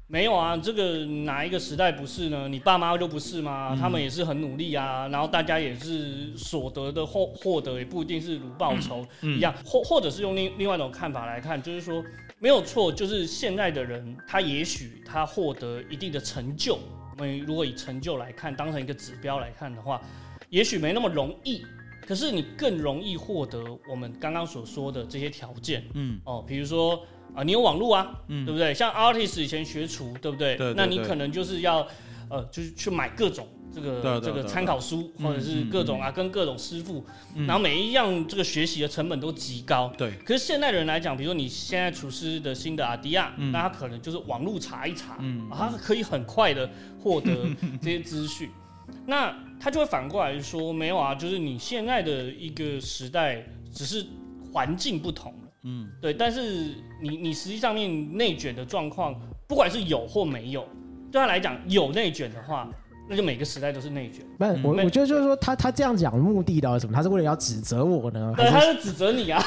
[0.10, 2.48] 没有啊，这个哪一个时代不是呢？
[2.48, 3.78] 你爸妈就不是吗？
[3.78, 12.02] 他们也是很努力啊，然后大家也是所得的获获得也不一定是如报酬一样，或或者是用另另外一种看法来看，就是说
[12.40, 16.80] 没有错，就是现在的人他也许他获得一定的成就，
[17.12, 20.02] 我们如果以成就来看，当成一个指标来看的话，
[20.50, 21.66] 也许没那么容易，
[22.08, 26.20] 可是你更容易获得我们刚刚所说的这些条件，嗯。
[26.24, 27.06] 哦，比如说
[27.36, 28.46] 啊、你有网络啊，嗯。
[28.46, 28.74] 对不对？
[28.74, 30.56] 像 artist 以前学厨，对不对？
[30.56, 31.86] 对对对那你可能就是要
[32.30, 37.06] 呃，就是去买各种这个这个参考书，嗯或者是各种啊，跟各种师傅，
[37.36, 37.46] 嗯。
[37.46, 39.94] 然后每一样这个学习的成本都极高。
[39.98, 43.52] 对，可是现代人来讲，比如说你现在厨师的新的阿迪亚，嗯。
[43.52, 45.48] 那他可能就是网络查一查，嗯。
[45.50, 47.36] 啊他可以很快的获得
[47.82, 48.50] 这些资讯。
[49.06, 53.44] 那他就会反过来说，没有啊，就是你现在的一个时代，
[53.74, 54.06] 只是
[54.54, 55.90] 环境不同了，嗯。
[56.02, 60.68] 对，但是你你实际上面内卷的状况，不管是有或没有，
[61.12, 62.70] 对他来讲有内卷的话，
[63.10, 64.26] 那就每个时代都是内卷。
[64.38, 66.94] 不是我，我觉得就是说他他这样讲的目的到底是什么？
[66.94, 69.42] 他是为了要指责我呢，还对，他是是指责你啊，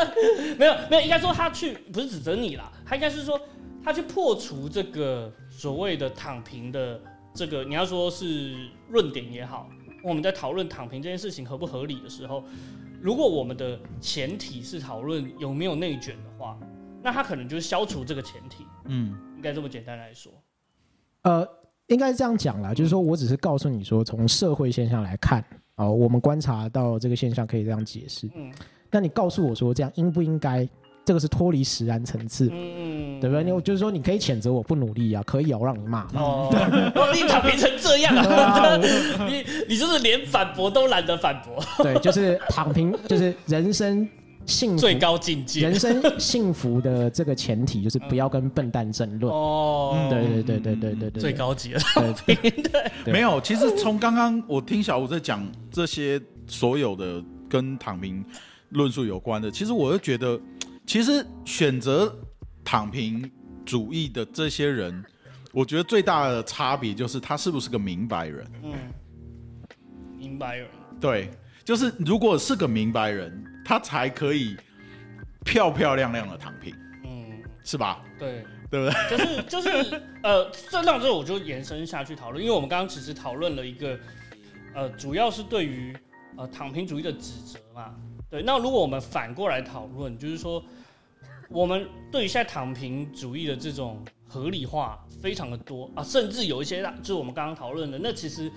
[0.58, 3.40] 没有没有，应该说他去不是指责你啦，他应该是说
[3.82, 7.00] 他去破除这个所谓的躺平的
[7.34, 8.54] 这个，你要说是
[8.90, 9.68] 论点也好，
[10.04, 12.44] 我们在讨论躺平这件事情合不合理的时候，
[13.02, 16.56] 如果我们的前提是讨论有没有内卷的话，
[17.02, 20.32] 那他可能就是消除这个前提，嗯应该这么简单来说。
[21.22, 21.46] 呃，
[21.88, 28.30] 应该是这样讲啦，就是说我只是告诉你说，从社会现象来看，哦，我们观察到这个现象可以这样解释。
[28.34, 28.52] 嗯
[28.90, 30.68] 那你告诉我说这样应不应该？
[31.06, 32.83] 这个是脱离实然层次，嗯，
[33.24, 33.42] 对不对？
[33.42, 36.10] 你就是说你可以谴责我不努力啊，可以啊，我让你骂嘛。
[36.16, 36.50] 哦，
[36.94, 38.22] 哦你躺平成这样啊！
[38.22, 38.76] 啊
[39.26, 44.06] 你你就是连反驳都懒得反驳， 对，就是躺平，就是人生
[44.44, 49.32] 幸福最高境界人生幸福的这个前提就是不要跟笨蛋争论。
[49.32, 51.80] 哦，对对对对对对对，最高级了。
[52.26, 52.34] 对
[53.04, 53.40] 对没有。
[53.40, 58.22] 其实从刚刚我听小吴在讲这些所有的跟躺平
[58.68, 60.38] 论述有关的，其实我就觉得，
[60.86, 62.14] 其实选择
[62.64, 63.30] 躺平
[63.64, 65.04] 主义的这些人，
[65.52, 68.50] 我觉得最大的差别就是他是不是个明白人。
[68.62, 68.74] 嗯，
[70.16, 70.68] 明白人。
[71.00, 71.30] 对，
[71.64, 74.56] 就是如果是个明白人，他才可以
[75.44, 78.02] 漂漂亮亮的躺平，嗯，是吧？
[78.18, 79.10] 对，对不对？
[79.10, 83.98] 就是就是呃，这到这我就延伸下去讨论，因为我们刚刚其实讨论了一个
[84.74, 85.94] 呃，主要是对于
[86.36, 87.94] 呃躺平主义的指责嘛。
[88.30, 90.64] 对，那如果我们反过来讨论，就是说
[91.54, 98.50] 我们对于现在躺平主义的这种合理化非常的多啊，甚至有一些就是我们刚刚讨论的，那其实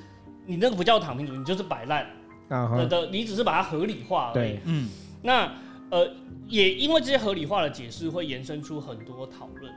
[0.45, 2.05] 你那个不叫躺平主义，你就是摆烂
[2.49, 4.59] 啊哈，的的，你只是把它合理化而已对。
[4.65, 4.89] 嗯
[5.21, 5.51] 那
[5.89, 6.11] 呃，
[6.47, 9.73] 也因为这些合理化的解释，会延伸出很多讨论。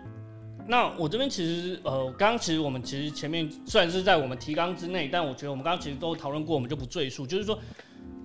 [0.66, 7.26] 那我这边其实呃，刚刚其实我们其实前面虽然是在我们提纲之内，但我觉得我们刚刚其实都讨论过，我们就不赘述。
[7.26, 7.58] 就是说，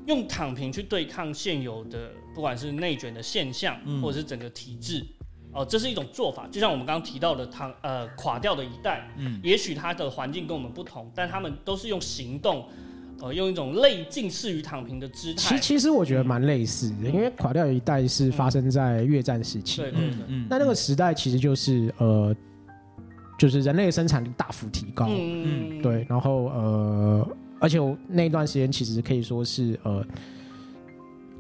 [0.05, 4.01] 用躺平去对抗现有的不管是内卷的现象，嗯。
[4.01, 5.03] 或者是整个体制，
[5.53, 6.45] 哦、这是一种做法。
[6.51, 9.39] 就像我们刚刚提到的躺呃垮掉的一代，嗯。
[9.41, 12.65] 也许他的环境跟我们不同，但他们都是用行动，
[13.21, 15.57] 呃，用一种类近似于躺平的姿态。
[15.57, 15.59] 其。
[15.59, 20.45] 其实我觉得蛮类似的，因为垮掉一代是发生在越战时期，对对对，嗯。
[20.49, 22.36] 那那个时代其实就是呃，
[23.39, 27.27] 就是人类的生产力大幅提高，嗯，对，然后呃，
[27.61, 30.05] 而且我那段时间其实可以说是呃。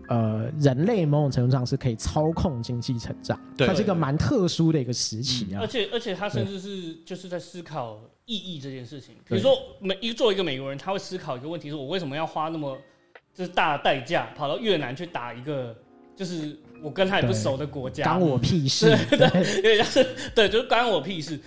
[0.07, 5.67] 呃，人类某种程度上是可以操控经济成长，对它是一个蛮特殊的一个时期啊而。
[5.67, 9.15] 且而且他甚至是就是在思考意义这件事情。
[9.27, 12.77] 比如说美一个作为一个美国人，他会思考一个问题：是我为什么要花那么
[13.33, 15.75] 就是大的代价跑到越南去打一个
[16.15, 18.03] 就是我跟他也不熟的国家？
[18.05, 18.95] 干我屁事！
[19.09, 21.39] 对有点像是对，就是关我屁事。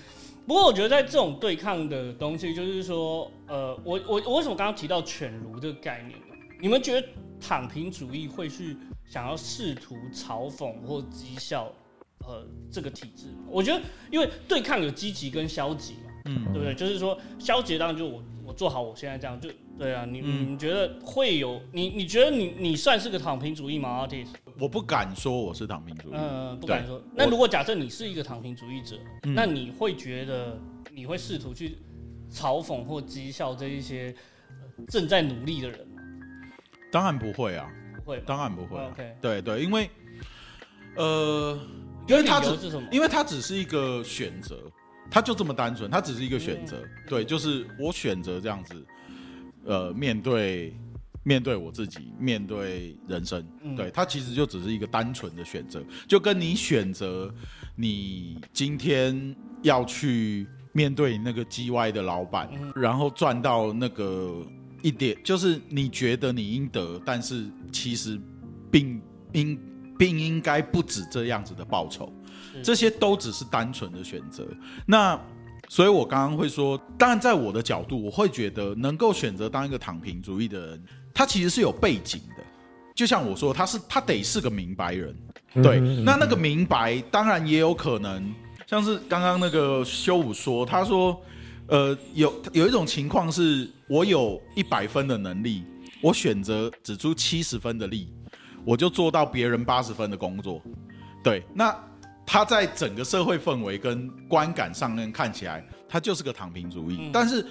[0.47, 6.35] 不过我觉得在这种对抗的东西，就是说，呃，我我我为什么刚刚提到犬儒这个概念呢？
[6.61, 7.07] 你们觉得
[7.41, 8.77] 躺平主义会去
[9.07, 11.73] 想要试图嘲讽或讥笑
[12.21, 13.45] 呃这个体制吗？
[13.49, 13.81] 我觉得，
[14.11, 16.75] 因为对抗有积极跟消极嘛，嗯对不对？
[16.75, 20.05] 就是说，消极当然就我我做好我现在这样，就对啊。
[20.05, 24.29] 你、嗯你觉得会有你你觉得你你算是个躺平主义吗，Artist？
[24.59, 26.13] 我不敢说我是躺平主义。
[26.15, 27.01] 嗯，不敢说。
[27.15, 30.59] 那如果假设你是一个躺平主义者，嗯那你会觉得
[30.93, 31.79] 你会试图去
[32.33, 34.15] 嘲讽或讥笑这一些
[34.49, 35.98] 呃正在努力的人吗？
[36.91, 37.71] 当然不会啊，
[38.05, 38.23] 不会？
[38.27, 38.89] 当然不会啊。
[38.93, 39.91] OK 对对，因为
[40.97, 41.59] 呃，
[42.07, 42.89] 因为他只是什么？
[42.91, 44.57] 因为它只是一个选择，
[45.11, 46.79] 它就这么单纯，它只是一个选择。
[46.79, 48.87] 嗯对，就是我选择这样子，
[49.65, 50.75] 呃，面对
[51.23, 53.47] 面对我自己，面对人生。
[53.63, 57.33] 嗯对，它其实就只是一个单纯的选择，就跟你选择
[57.77, 64.45] 你今天要去面对那个 G Y 的老板，嗯然后赚到那个
[64.83, 68.21] 一点，就是你觉得你应得，但是其实
[68.71, 69.01] 并
[69.33, 69.59] 应
[69.99, 72.13] 并应该不止这样子的报酬。
[72.63, 74.47] 这些都只是单纯的选择。
[74.87, 75.21] 那
[75.69, 82.43] 所以，我刚刚会说，当然，在我的角度，我会觉得能够选择当一个躺平主义的人，他其实是有背景的。
[82.95, 85.15] 就像我说，他是他得是个明白人，
[85.63, 85.79] 对。
[85.79, 88.35] 嗯那那个明白，当然也有可能，
[88.67, 91.21] 像是刚刚那个修武说，他说，
[91.67, 95.65] 呃，有有一种情况是，我有一百分的能力，
[96.01, 98.13] 我选择只出七十分的力，
[98.65, 100.63] 我就做到别人八十分的工作。
[101.23, 101.75] 对，那
[102.27, 106.99] 他在整个社会氛围跟观感上面看起来，他就是个躺平主义。
[107.01, 107.45] 嗯但是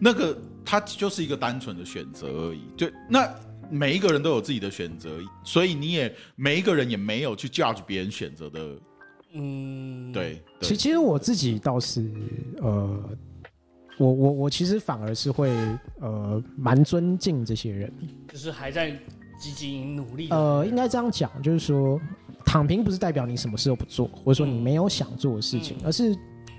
[0.00, 2.62] 那个他就是一个单纯的选择而已。
[2.76, 3.28] 就那
[3.70, 5.10] 每一个人都有自己的选择，
[5.44, 8.76] 所以你也每一个人也没有去 judge 别人选择的。
[9.34, 12.10] 嗯，对，对其其实我自己倒是
[12.60, 13.10] 呃，
[13.98, 15.50] 我我我其实反而是会
[16.00, 17.92] 呃蛮尊敬这些人。
[18.28, 18.90] 就是还在
[19.38, 20.28] 积极努力。
[20.30, 22.00] 呃，应该这样讲，就是说
[22.44, 26.16] 躺平不是代表你什么事都不做，或者说你没有想做的事情，嗯而是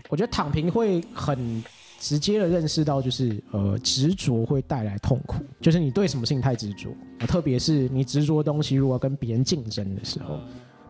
[0.09, 1.63] 我觉得躺平会很
[1.99, 10.41] 直接的认识到，就是呃执着会带来痛苦，就是你对什么事情太执着，呃特别是你执着的东西如果跟别人竞争的时候，嗯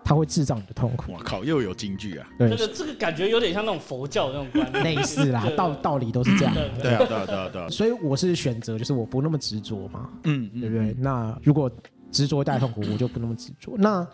[0.04, 1.14] 它会制造你的痛苦。
[1.14, 2.28] 我靠，又有京剧啊！
[2.38, 4.84] 对这，个这个感觉有点像那种佛教那种观念。
[4.84, 6.54] 类似啦，道道理都是这样。
[6.54, 7.70] 对对啊，对啊，对啊，对啊。
[7.70, 10.96] 所以我是选择，就是我不那么执着嘛，嗯，对不对？
[11.00, 11.72] 那如果
[12.12, 13.76] 执着带来痛苦，我就不那么执着。
[13.78, 14.06] 那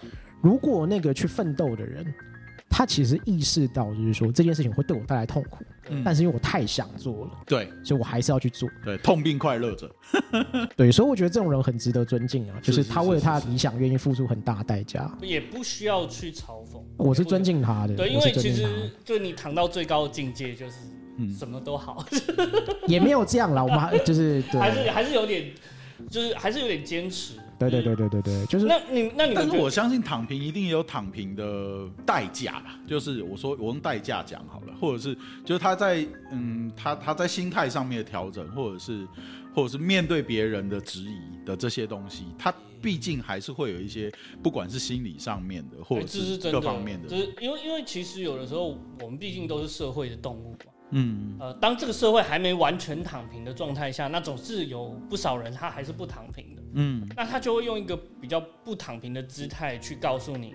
[0.42, 2.06] 如果那个去奋斗的人，
[2.70, 8.70] 他其实意识到，就是说这件事情会对我带来痛苦，嗯但是因为我太想做了，对所以我还是要去做。
[8.86, 9.90] 对，痛并快乐着。
[10.78, 15.12] 对，所以我觉得这种人很值得尊敬啊，就是是他为了他的理想愿意付出很大的代价。
[15.22, 16.82] 也不需要去嘲讽。
[16.98, 20.74] 我是尊敬他的，对，因为其实就你躺到最高的境界，就是
[21.18, 22.06] 嗯什么都好，
[22.88, 25.52] 也没有这样啦，我们还就是还是对，还是有点，
[26.10, 27.34] 就是还是有点坚持。
[27.60, 39.06] 对对对对对对，就是那你那你但是我相信躺平一定也有躺平的代价吧，就是我说我用代价讲好了，或者是就是他在嗯他他在心态上面的调整，或者是
[39.54, 44.10] 或者是面对别人的质疑的这些东西，他毕竟还是会有一些
[44.42, 50.72] 不管是心理上面的，或哎者是各方面的就，是因为因为其实有的时候我们毕竟都是社会的动物嘛。
[50.92, 56.59] 嗯呃，当这个社会还没完全躺平的状态下，那总是有不少人他还是不躺平的。
[56.74, 60.54] 嗯那他就会用一个比较不躺平的姿态去告诉你，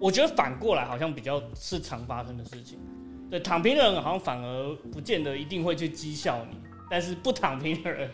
[0.00, 2.78] 我觉得反过来好像比较是常发生的事情。
[3.30, 6.58] 对，躺平的人好像反而不见得一定会去讥笑你，
[6.90, 8.08] 但是不躺平的人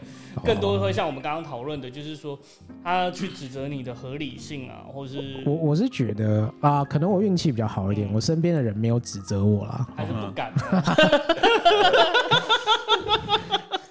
[0.44, 2.38] 更多会像我们刚刚讨论的，就是说
[2.82, 9.86] 他去指责你的合理性啊，或是我我是觉得啊、可能我运气比较好一点，我身边的人没有指责我啦。
[9.96, 10.52] 还是不敢。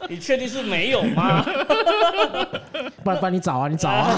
[0.10, 1.44] 你确定是没有吗？
[3.04, 4.16] 不然不然你找啊，你找啊。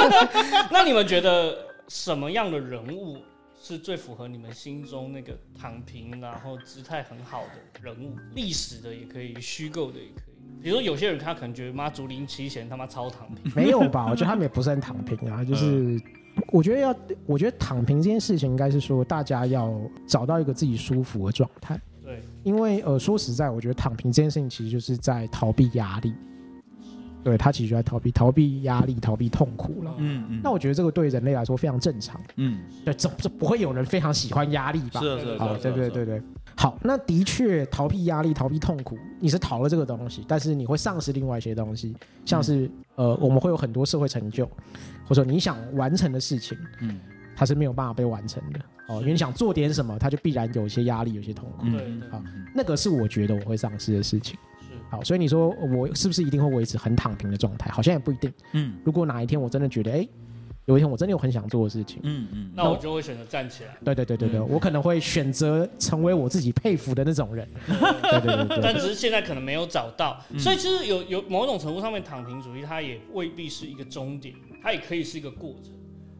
[0.72, 1.56] 那你们觉得
[1.88, 3.18] 什么样的人物
[3.60, 8.16] 是最符合你们心中那个躺平，然后姿态很好的人物？
[8.34, 10.62] 历史的也可以，虚构的也可以。
[10.62, 14.06] 比如说有些人他可能觉得妈竹林七贤他妈超躺平，没有吧？
[14.10, 16.00] 我觉得他们也不是很躺平啊， 就是
[16.50, 19.72] 我觉得要，我觉得躺平这件事情应该是说大家要
[20.06, 21.78] 找到一个自己舒服的状态，
[22.18, 26.12] 对，因为呃说实在，我觉得躺平这件事情其实就是在逃避压力，
[27.22, 29.94] 对他其实就在逃避逃避压力、逃避痛苦了。
[29.98, 30.40] 嗯嗯。
[30.42, 35.00] 那我觉得这个对人类来说非常正常，嗯，对，总这不会有人非常喜欢压力吧？
[35.00, 36.22] 是啊是是对对对对，
[36.56, 41.94] 好，那的确逃避压力、逃避痛苦，你是逃了这个东西，但是你会丧失另外一些东西，
[42.24, 44.46] 像是、呃，我们会有很多社会成就，
[45.04, 46.98] 或者说你想完成的事情，嗯。
[47.40, 48.58] 它是没有办法被完成的
[48.88, 52.22] 哦，因为你想做点什么，他就必然有一些压力、有些痛苦，嗯对对好
[52.54, 54.36] 那个是我觉得我会丧失的事情。
[54.60, 57.70] 是，好，所以你说我是不是一定会维持很躺平的状态？
[57.70, 58.32] 好像也不一定。
[58.52, 60.08] 嗯如果哪一天我真的觉得，哎，
[60.64, 62.00] 有一天我真的有很想做的事情。
[62.02, 63.76] 嗯嗯，那我就会选择站起来。
[63.84, 67.46] 对对对对对，嗯我可能会选择成为我自己佩服的那种人。
[67.66, 75.72] 对对对对但只是现在可能没有找到，所以其实有有某种程度上面，躺平主义它也未必是一个终点，它也可以是一个过程。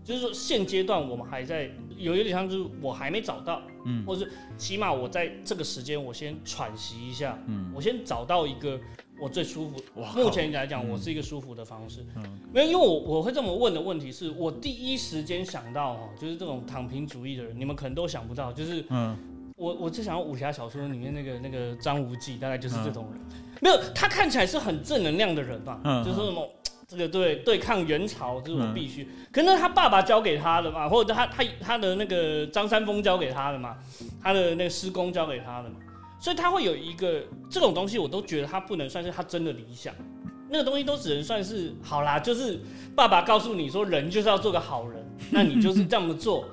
[0.08, 8.80] 就是说，现阶段我们还在有有点像，就是我还没找到，嗯或者是起码我在这个时间，我先喘息一下，嗯我先找到一个
[9.20, 9.76] 我最舒服。
[10.00, 12.06] 哇目前来讲，嗯我是一个舒服的方式。
[12.16, 19.14] 嗯没有，因为我我会这么问的问题是我第一时间想到哦，就是这种躺平主义的人，你们可能都想不到，就是嗯
[19.58, 23.20] 我我就想要武侠小说里面那个那个张无忌，大概就是这种人。
[23.60, 26.48] 没有，他看起来是很正能量的人吧，嗯就是说什么
[26.88, 29.06] 这个对对抗元朝，这是我必须。
[29.30, 33.76] 可是那是他爸爸教给他的嘛，或者他他他的那个张三丰教给他的嘛，
[34.22, 35.76] 他的那个师公教给他的嘛，
[36.18, 39.94] 所以他会有一个这种东西，我都觉得他不能算是他真的理想。
[40.50, 42.58] 那个东西都只能算是好啦，就是
[42.96, 46.48] 爸爸告诉你说人就是要做个好人， 那你就是这么做。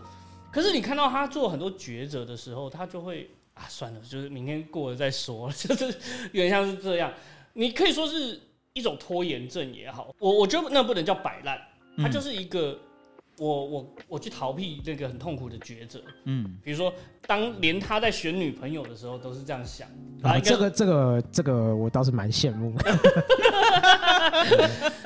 [0.52, 7.10] 可是你看到他做很多抉择的时候，他就会啊，算了，就是明天过了再说， 就是有点像是这样。
[7.54, 8.38] 你可以说是
[8.76, 11.58] 一种拖延症也好，我我觉得那不能叫摆烂，
[11.98, 12.78] 它就是一个
[13.40, 16.94] 我我我去逃避那个很痛苦的抉择，嗯，比如说
[17.26, 19.88] 当连他在选女朋友的时候都是这样想，
[20.22, 22.76] 啊，这个这个这个我倒是蛮羡慕。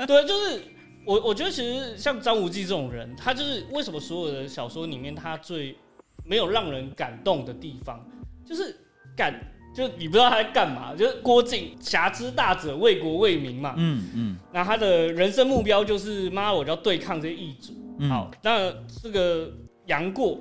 [0.08, 0.64] 对，就是
[1.06, 5.78] 我我觉得其实像张无忌这种人，他就是为什么所有的小说里面他最
[6.26, 8.04] 没有让人感动的地方，
[8.44, 8.76] 就是
[9.16, 9.40] 感，
[9.74, 17.74] 就你不知道他在干嘛，就是郭靖侠之大者为国为民嘛，嗯嗯那他的人生目标就是妈，我就要对抗这些异族。
[18.00, 19.52] 嗯，好，那这个
[19.86, 20.40] 杨过，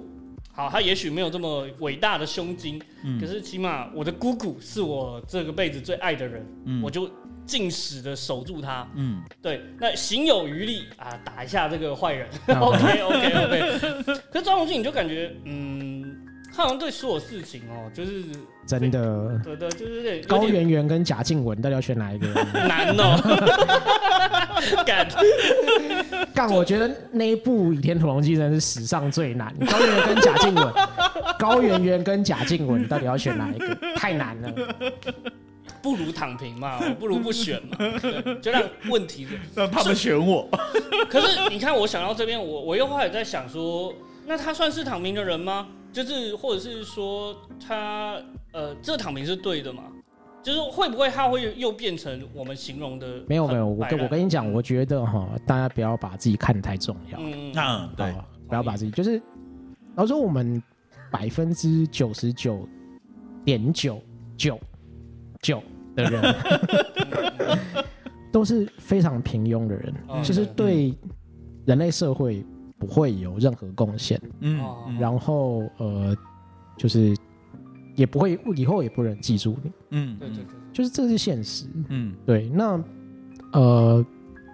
[0.52, 7.08] 好，他也许没有这么伟大的胸襟，嗯可是起码我的姑姑是我这个辈子最爱的人，嗯我就
[7.44, 8.88] 尽死的守住他。
[8.94, 12.28] 嗯对，那行有余力啊，打一下这个坏人。
[12.46, 14.14] OK OK OK。
[14.30, 15.77] 可是张无忌你就感觉，嗯，
[16.54, 18.24] 他好像对所有事情哦，就是
[18.66, 22.26] 真的，对对，就是有点高圆圆跟贾静雯到底要选哪一个？
[22.52, 23.16] 难哦。
[24.84, 25.08] 干，
[26.34, 29.54] 干，我觉得那一部《倚天屠龙记》真的是史上最难。
[29.70, 30.72] 高圆圆跟贾静雯，
[31.38, 33.76] 高圆圆跟贾静雯到底要选哪一个？
[33.96, 34.52] 太难了。
[35.80, 37.78] 不如躺平嘛，不如不选嘛，
[38.42, 40.48] 就让问题让他们选我。
[41.08, 43.94] 可是你看，我想到这边，我我又后来在想说，
[44.26, 45.68] 那他算是躺平的人吗？
[45.92, 47.36] 就是或者是说
[47.66, 48.16] 他
[48.52, 49.84] 呃，这躺平是对的嘛？
[50.42, 57.18] 就是会不会他会又变成我们形容的没有没有，我跟我跟你讲，我觉得哈，大家不要把自己看得太重要。
[57.20, 59.14] 嗯嗯，对，哦不要把自己就是，
[59.94, 60.62] 然后说我们
[61.10, 62.66] 百分之九十九
[63.44, 64.00] 点九
[64.36, 64.58] 九
[65.42, 65.62] 九
[65.94, 66.34] 的人
[68.32, 70.94] 都是非常平庸的人，嗯就是对
[71.66, 72.42] 人类社会
[72.78, 74.60] 不会有任何贡献，嗯
[74.98, 76.16] 然后呃，
[76.76, 77.14] 就是
[77.96, 81.66] 也不会以后也不能记住你，嗯对对对，就是这是现实。
[81.88, 82.14] 嗯。
[82.24, 82.80] 对，那
[83.52, 84.04] 呃，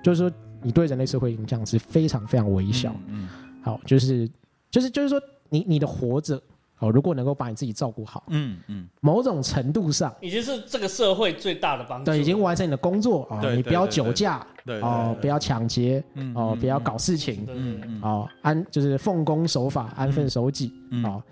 [0.03, 2.95] 就是说你对人类社会影响是非常非常微小。
[3.09, 3.29] 嗯。
[3.63, 4.29] 好，就是
[4.71, 5.21] 就是就是说
[5.51, 6.41] 你你的活着，
[6.85, 8.89] 好，如果能够把你自己照顾好，嗯嗯。
[9.01, 12.05] 某种程度上，已经是这个社会最大的帮助。
[12.07, 18.01] 对，已经完成你的工作啊，对你不要对对酒驾对哦，不要抢劫嗯哦，不要搞事情对对对嗯。
[18.03, 21.05] 哦，安就是奉公守法，安分守己嗯。
[21.05, 21.23] 哦，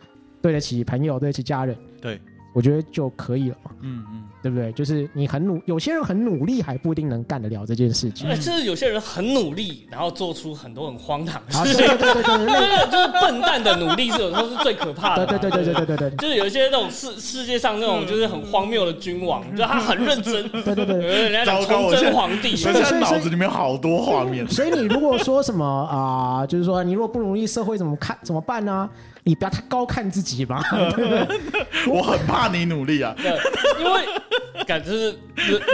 [0.41, 2.21] 对得起朋友，对得起家人，对，
[2.53, 3.71] 我觉得就可以了嘛。
[3.81, 4.71] 嗯嗯，对不对？
[4.73, 8.29] 就是你很努，有些人很努力，还不一定能干得了这件事情。
[8.29, 11.87] 就是有些人很努力，然后做出很多很荒唐的事情。
[11.87, 15.27] 对对对， 就是笨蛋的努力，是有时候是最可怕的。
[15.27, 20.49] 对对对对对对对，就是有一些那种世世界上那种就是很荒谬的君王，就他很认真。
[20.63, 24.47] 对对对，人家讲崇祯皇帝，所以脑子里面好多画面。
[24.49, 28.89] 所以你如果说什么啊，就是说你如果不努力，社会怎么看怎么办呢？
[29.25, 31.63] 你不要太高看自己嘛，对不对？
[31.87, 33.15] 我很怕你努力啊。
[33.19, 33.31] 对，
[33.79, 35.17] 因为感觉是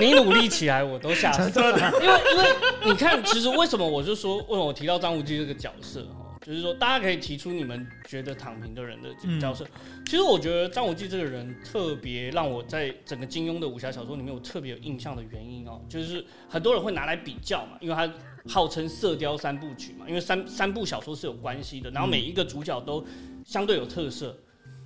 [0.00, 1.58] 你努力起来，我都吓死。
[1.58, 2.48] 因为因为
[2.84, 9.08] 你看，其实为什么我就说，为什么我提到张无忌这个角色哈，就是说大家可以提出你们觉得躺平的人的
[9.40, 9.66] 角色。
[10.04, 18.10] 其实我觉得张无忌这个人特别让我在整个金庸的武侠小说里面有特别有印象的原因哦，就是很多人会拿来比较嘛，因为他
[18.46, 23.04] 号称《射雕三部曲》嘛，因为三三部小说是有关系的，然后每一个主角都
[23.48, 24.36] 相对有特色。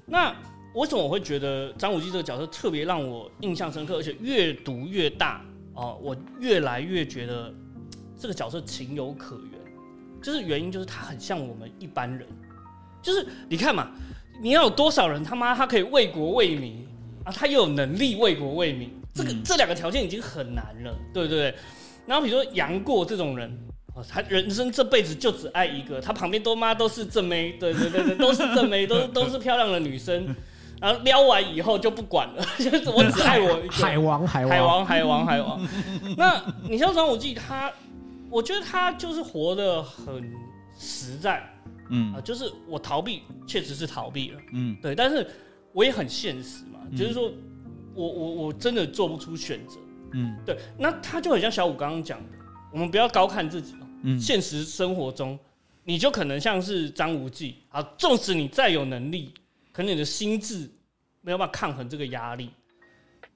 [0.06, 0.32] 那
[0.76, 5.44] 为什么我会觉得张无忌这个角色特别让我印象深刻，而且越读越大
[5.74, 7.52] 哦，我越来越觉得
[8.16, 9.60] 这个角色情有可原。
[10.22, 12.24] 就是原因就是他很像我们一般人，
[13.02, 13.90] 就是你看嘛，
[14.40, 16.86] 你要有多少人他妈他可以为国为民
[17.24, 21.52] 啊，他又有能力为国为民，这个、这两个条件已经很难了，对不对？
[22.06, 23.58] 然后比如说杨过这种人。
[23.94, 30.34] 哦，他人生这辈子就只爱一个，他旁边都妈都是正妹，对对对对，都是正妹，都是都是漂亮的女生，
[30.80, 33.72] 然后撩完以后就不管了， 就是我只爱我一个。
[33.74, 35.68] 海王，海王，海王，海王，海王。
[36.16, 37.70] 那你像张无忌，他，
[38.30, 40.32] 我觉得他就是活得很
[40.78, 41.46] 实在
[41.90, 42.14] 嗯。
[42.14, 44.74] 啊、嗯就是我逃避确实是逃避了，嗯。
[44.80, 45.26] 对，但是
[45.72, 47.30] 我也很现实嘛，就是说
[47.94, 49.76] 我我我真的做不出选择，
[50.14, 50.34] 嗯。
[50.46, 52.38] 对，那他就很像小五刚刚讲的，
[52.72, 55.38] 我们不要高看自己哦，嗯现实生活中，
[55.84, 59.32] 你就可能像是张无忌啊，纵使你再有能力，
[59.72, 60.70] 可能你的心智
[61.20, 62.50] 没有办法抗衡这个压力，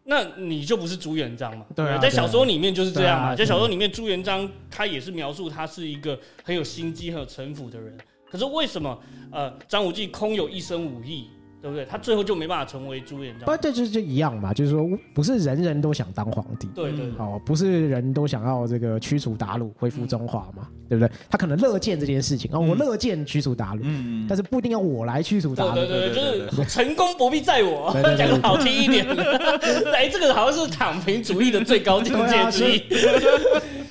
[0.05, 1.67] 那你就不是朱元璋嘛？
[1.75, 3.35] 对啊在小说里面就是这样嘛。
[3.35, 7.97] 在小说里面，朱元璋他也是描述他是一个很有心机、很有城府的人。
[8.29, 9.01] 可是为什么
[9.31, 11.29] 呃张无忌空有一身武艺，
[11.71, 11.85] 对对不对？
[11.91, 13.45] 他最后就没办法成为朱元璋。
[13.45, 16.69] 不，这就就一样嘛，就是说不是人人都想当皇帝。
[16.75, 21.11] 对对对，哦，不是人都想要这个驱除鞑虏，恢复中华嘛，对不对？
[21.31, 25.75] 他可能乐见这件事情，哦，我乐见驱除鞑虏，嗯但是不一定要我来驱除鞑虏。
[25.75, 29.07] 对对对，对就是成功不必在我对对，对 讲的好听一点。
[29.93, 32.83] 哎，这个好像是躺平主义的最高境界之一，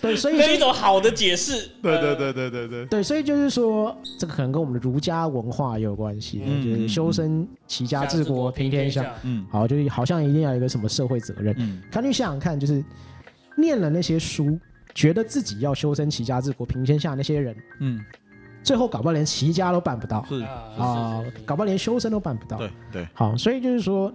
[0.02, 1.70] 对，所以是一种好的解释。
[1.82, 9.14] 对对对对对对，对，所以就是说，这个可能跟我们的儒家文化也有关系，嗯就是修身齐家治国平天下。
[9.24, 9.46] 嗯。
[9.52, 11.56] 好，就是好像一定要有一个什么社会责任。
[11.58, 11.82] 嗯。
[11.92, 12.84] 看你想想看，就是
[13.58, 14.60] 念了那些书，
[14.94, 18.04] 觉得自己要修身齐家治国平天下那些人，嗯，
[18.64, 20.26] 最后搞不好连齐家都办不到。
[20.28, 20.42] 是，
[20.78, 22.58] 啊搞不好连修身都办不到。
[22.58, 24.14] 对对，好，所以就是说，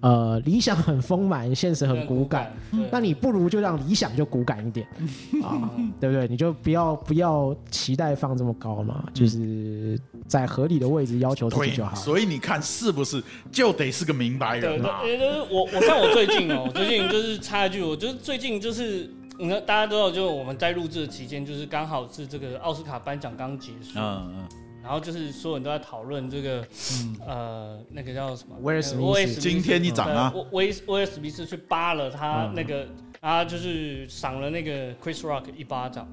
[0.00, 4.86] 呃，理想很丰满，现实很骨感。，对那你不如就让理想就骨感一点
[5.42, 5.70] 啊，
[6.00, 6.28] 对不对？
[6.28, 11.94] 你就不要不要期待放这么高嘛，就是在合理的位置要求自己就好，。
[11.96, 15.04] 所以你看是不是就得是个明白对对，人嘛？
[15.04, 19.10] 也就是我我像我最近哦，我最近就是插一句，我就是最近就是。
[19.38, 24.48] 你看，大家都知道，就是我们在录制的期间，就是刚好是这个奥斯卡颁奖刚结束，嗯嗯，
[24.86, 26.64] 然后就是所有人都在讨论这个，
[27.26, 28.54] 呃，那个叫什么？
[28.62, 29.40] 威尔史密斯。
[29.40, 30.30] 今天一掌啊。
[30.32, 32.86] 对威威威尔史密斯去扒了他嗯那个，
[33.18, 36.06] 啊，就是赏了那个 Chris Rock 一巴掌，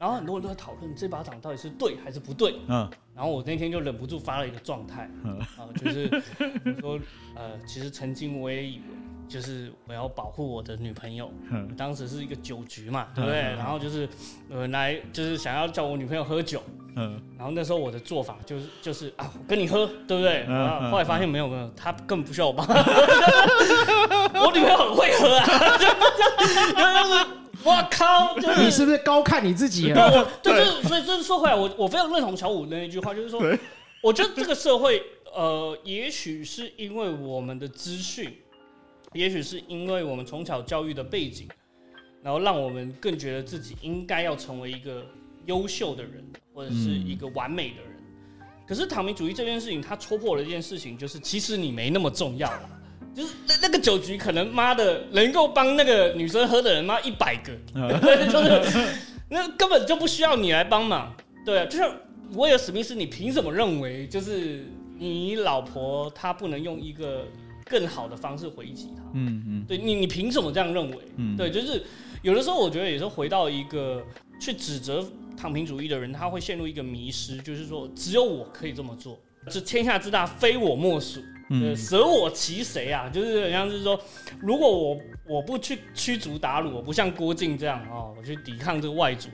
[0.00, 2.56] 然后很多人都在讨论这巴掌到底是对还是不对。
[2.66, 2.90] 嗯。
[3.14, 5.38] 然后我那天就忍不住发了一个状态，嗯。
[5.38, 6.10] 啊，就是
[6.64, 7.00] 我说，
[7.36, 8.84] 呃，其实曾经我也以为，
[9.28, 13.40] 就是我要保护我的女朋友，嗯当时是一个酒局嘛，对不对？
[13.40, 14.08] 然后就是，
[14.50, 16.62] 呃，来就是想要叫我女朋友喝酒，
[16.96, 20.44] 嗯然后那时候我的做法就是就是啊，我跟你喝，对不对？
[20.48, 22.74] 嗯然后嗯后来发现没有没有，他根本不需要我帮他，
[24.40, 25.46] 我女朋友很会喝啊，
[25.78, 25.86] 就
[27.08, 27.26] 就是
[27.64, 28.62] 我靠，就是。
[28.62, 30.18] 你是不是高看你自己对，了？
[30.22, 33.42] 我对，就是所以就是说回来，我我非常认同小五的那一句话，就是说，
[34.00, 35.02] 我觉得这个社会，
[35.34, 38.32] 呃，也许是因为我们的资讯，
[39.14, 41.48] 也许是因为我们从小教育的背景，
[42.22, 45.04] 然后让我们更觉得自己应该要成为一个
[45.46, 47.92] 优秀的人，或者是一个完美的人。
[48.66, 52.70] 可是躺平主义这件事情，它戳破了一件事情，就是其实你没那么重要啦。
[53.14, 57.52] 就是那那个酒局，可能妈的能够帮那个女生喝的人，妈一百个，
[58.26, 58.94] 就是
[59.30, 61.12] 那根本就不需要你来帮忙。
[61.44, 61.90] 对啊，就像
[62.34, 64.66] 威尔史密斯，你凭什么认为就是
[64.98, 67.26] 你老婆她不能用一个
[67.68, 69.02] 更好的方式回击他？
[69.14, 70.96] 嗯嗯对你，你凭什么这样认为？
[71.16, 71.82] 嗯对，就是
[72.22, 74.02] 有的时候我觉得也是回到一个
[74.40, 75.04] 去指责
[75.36, 79.18] 躺平主义的人，他会陷入一个迷失，就是说只有我可以这么做，
[79.50, 81.20] 这天下之大非我莫属。
[81.50, 83.08] 呃，嗯舍我其谁啊？
[83.08, 83.98] 就是好像是说，
[84.38, 89.30] 如果我我不去驱逐鞑虏，我不像郭靖这样哦，我去抵抗这个外族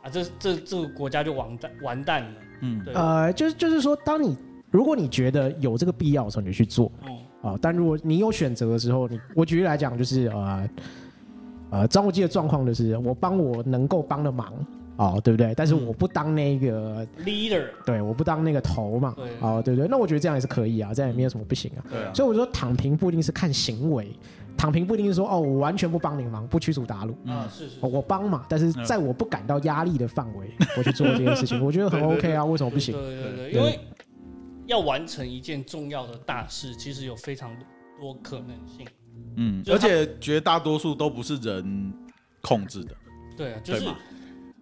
[0.00, 2.30] 啊，这这这个国家就完蛋完蛋了。
[2.60, 4.36] 嗯对，呃，就是就是说，当你
[4.70, 10.70] 如果你觉得有这个必要的时候，你就去做嗯啊、但如果你有选择的时候，你我举例来讲，就是呃
[11.70, 14.52] 呃，张无忌的状况就是我帮我能够帮的忙
[14.96, 15.52] 哦，对不对？
[15.54, 19.88] 但是我不当那个，，leader，对，我不当那个头嘛，哦，对不对？
[19.88, 21.84] 那我觉得这样也是可以啊，这样也没有什么不行啊。
[21.90, 24.08] 对啊，所以我说躺平不一定是看行为，
[24.56, 27.30] 躺平不一定是说哦，我完全不帮你忙，不驱逐鞑虏。
[27.30, 32.94] 啊，是我帮嘛，但是在我不感到压力的范围，我去做这件事情，我觉得很 OK 啊，为什么不行？
[32.94, 33.78] 对对对，对因为
[34.66, 37.56] 要完成一件重要的大事，其实有非常
[38.00, 38.86] 多可能性。
[39.36, 41.92] 嗯，而且绝大多数都不是人
[42.42, 42.94] 控制的，
[43.36, 43.86] 对啊，就是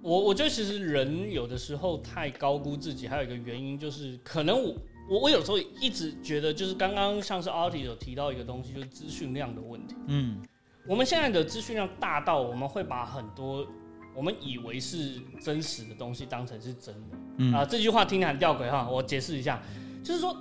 [0.00, 4.74] 我我觉得其实人有的时候太高估自己，还有一个原因就是可能我
[5.11, 9.94] 我我有时候一直觉得，就是刚刚像是 Artie 有提到一个东西，就是资讯量的问题。
[10.07, 10.40] 嗯
[10.86, 13.66] 我们现在的资讯量大到我们会把很多
[14.14, 17.16] 我们以为是真实的东西当成是真的。
[17.38, 19.62] 嗯啊，这句话听起来很吊诡哈，我解释一下，
[20.05, 20.36] 就是说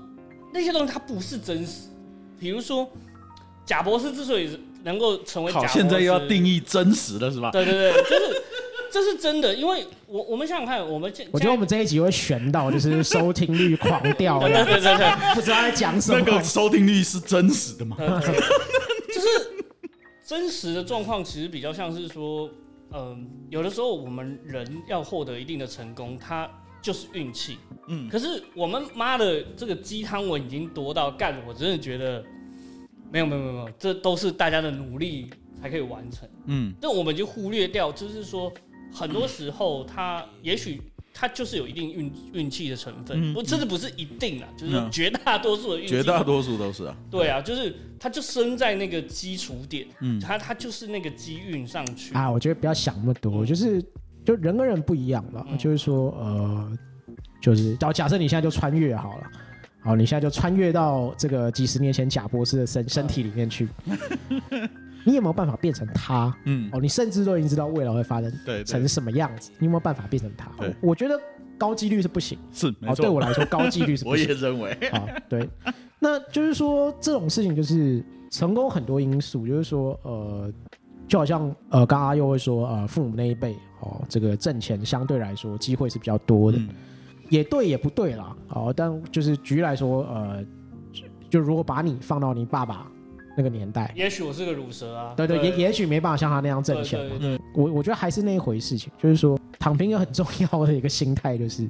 [0.53, 1.87] 那些东西它不是真实。
[2.39, 2.87] 比如说，
[3.65, 7.49] 贾博士之所以能够成为好，博士，现在又要定义真实了是吧？
[7.51, 8.41] 对对对， 就是
[8.91, 16.43] 这是真的，因为我我们想想看，我们我觉得我们这一集会悬到就是收听率狂掉， 对对对不知道在讲什么那个。
[16.43, 17.95] 收听率是真实的吗？
[17.97, 19.27] 就是
[20.25, 22.49] 真实的状况，其实比较像是说，
[22.91, 26.49] 嗯、有的时候我们人要获得一定的成功，它
[26.83, 27.57] 就是运气。
[27.87, 32.23] 嗯可是我们妈的这个鸡汤文已经多到干，我真的觉得
[33.11, 35.29] 没有没有没有没有，这都是大家的努力
[35.59, 36.29] 才可以完成。
[36.45, 38.53] 嗯但我们就忽略掉，就是说
[38.93, 40.79] 很多时候它也许。
[41.15, 44.49] 它就是有一定运运气的成分，嗯不，这是不是一定啊？
[44.57, 46.97] 就是嗯绝大多数的运气，绝大多数都是啊。
[47.11, 52.15] 对啊，就是它就生在那个基础点，嗯它它就是那个机运上去。
[52.15, 53.79] 啊，我觉得不要想那么多，就是
[54.25, 56.71] 就人跟人不一样了，嗯就是说呃，
[57.41, 59.23] 就是假假设你现在就穿越好了。
[59.85, 63.67] 好，你现在就穿越到这个几十年前贾博士的身身体里面去，
[65.03, 66.33] 你有没有办法变成他？
[66.45, 70.73] 嗯，哦，你甚至都已经知道未来会发生对，成什么样子，你有没有办法变成他对？
[70.81, 71.19] 我觉得
[71.57, 72.39] 高几率是不行。
[72.87, 73.01] 哦，是。
[73.01, 74.25] 对我来说高几率是 我也。
[74.25, 75.49] 认为，啊，对，
[75.99, 78.01] 那就是说这种事情就是
[78.31, 80.49] 成功很多因素，就是说呃，
[81.09, 83.53] 就好像呃，刚刚阿佑会说呃，父母那一辈
[83.83, 86.69] 哦，这个挣钱相对来说机会是比较多的，嗯。
[87.29, 88.35] 也对也不对啦。
[88.49, 90.43] 哦，但就是举例来说，呃，
[90.91, 92.85] 就就如果把你放到你爸爸
[93.35, 97.03] 那个年代，也许我是个乳蛇啊，对对，也也许没办法像他那样挣对钱。
[97.09, 97.15] 嘛。
[97.19, 97.37] 对。
[97.37, 101.67] 对我我觉得还是那一回事情，就是说躺平有很重要的一个心态，就是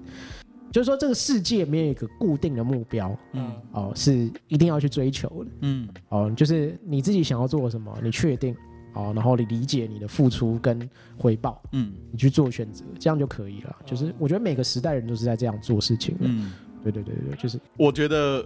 [0.71, 3.51] 就是说这个世界没有一个固定的目标嗯。
[3.71, 5.51] 哦，是一定要去追求的。
[5.61, 5.87] 嗯。
[6.09, 8.53] 哦，就是你自己想要做什么，你确定
[8.93, 11.93] 哦，然后你理解你的付出跟回报，嗯。
[12.11, 13.75] 你去做选择，这样就可以了。
[13.85, 17.59] 就是我觉得每个时代人都是在这样做事情的，嗯，对对对对，就是。
[17.77, 18.45] 我觉得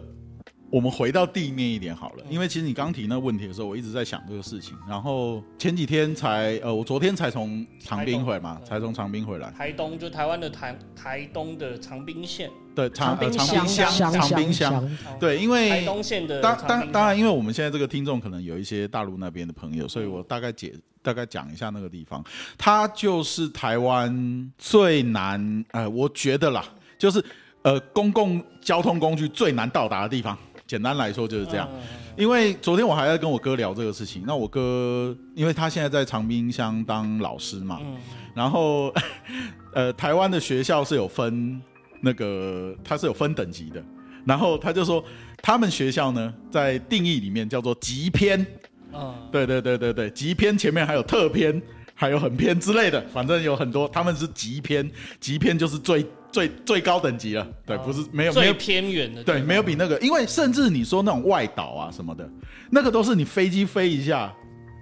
[0.70, 2.34] 我们回到地面一点好了，嗯。
[2.34, 4.78] 因为其实你刚提那个问题的时候，我一直在想这个事情。
[4.88, 9.52] 然后前几天才呃，我昨天才从长滨回嘛，才从长滨回来。
[9.52, 14.98] 台东就台湾的台台东的长滨县，对，长呃滨长滨乡乡，长滨乡乡。
[15.20, 20.72] 对，因为台东县的当当当然，因为我们现在这个听众可能有一些大陆那边的朋友，所以我大概解
[21.02, 22.24] 大概讲一下那个地方，
[22.56, 26.64] 它就是台湾最难呃，我觉得啦，
[27.00, 27.24] 就是
[27.64, 30.38] 呃公共交通工具最难到达的地方。
[30.68, 31.80] 简单来说就是这样，嗯
[32.16, 37.98] 因为昨天我还在跟我哥聊这个事情，那我哥因为他现在在长滨乡当老师嘛，嗯
[38.36, 38.94] 然后
[39.74, 41.60] 呃，台湾的学校是有分
[42.02, 43.84] 那个，它是有分等级的。
[44.26, 45.02] 然后他就说，
[45.42, 48.46] 他们学校呢，在定义里面叫做极偏，
[48.94, 51.62] 嗯对对对对对，极偏前面还有特偏，
[51.94, 54.92] 还有很偏之类的，反正有很多，他们是极偏，
[55.22, 58.54] 极偏就是最最最高等级了，对，哦不是没有没最有。
[58.56, 62.30] 偏远的对，没有比那个，因为甚至你说那种外岛啊什么的，
[62.70, 64.34] 那个都是你飞机飞一下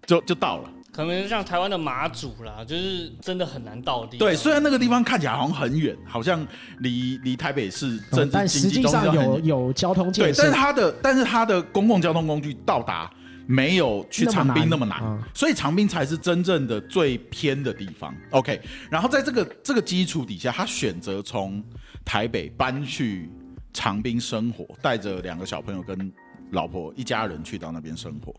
[0.07, 0.71] 就就到了。
[0.95, 4.17] 可能像台湾的马祖啦，就是真的很难到地。
[4.17, 6.47] 对，虽然那个地方看起来好像很远，好像
[6.79, 13.11] 离离台北市政治嗯但经济实际上有有交通对，建设但是，它的但是它的公共交通工具到达
[13.45, 18.15] 没有去长滨那么难，嗯所以长滨才是真正的最偏的地方。
[18.29, 21.61] OK，然后在这个这个基础底下，他选择从
[22.05, 23.29] 台北搬去
[23.73, 26.09] 长滨生活，带着两个小朋友跟
[26.51, 28.33] 老婆一家人去到那边生活。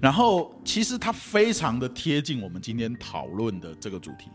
[0.00, 4.30] 然后其实他非常的贴近我们今天讨论的这个主题。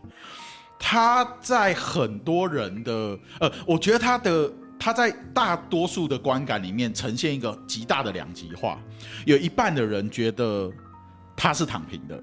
[0.78, 8.78] 他在很多人的呃，我觉得他的他在大多数的观感里面呈现一个极大的两极化，
[9.24, 10.70] 有一半的人觉得
[11.34, 12.22] 他是躺平的，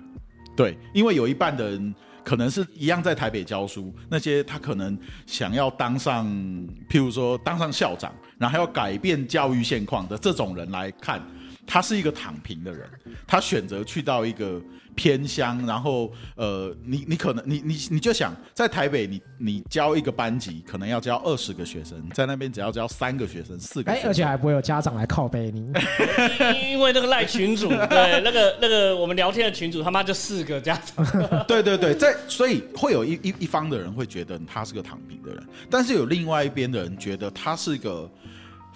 [0.55, 6.25] 对，因为有一半的人可能是一样在台北教书，那些他可能想要当上，
[6.89, 11.21] 譬如说当上校长，然后要改变教育现况的这种人来看，
[11.67, 12.89] 他是一个躺平的人，
[13.27, 14.61] 他选择去到一个
[14.95, 25.71] 偏乡，然后呃，你你可能你你你就想在台北你，你教一个班级可能要教二十个学生，在那边只要教三个学生、四个学哎，生，而且还不会有家长来靠背你。
[26.69, 31.05] 因为那个赖群主，对那个那个我们聊天的群主，他妈就四个家长。
[31.47, 38.09] 对 对对，在所以会有一一一方的人会觉得他是个躺平的人，但是有另外一边的人觉得他是一个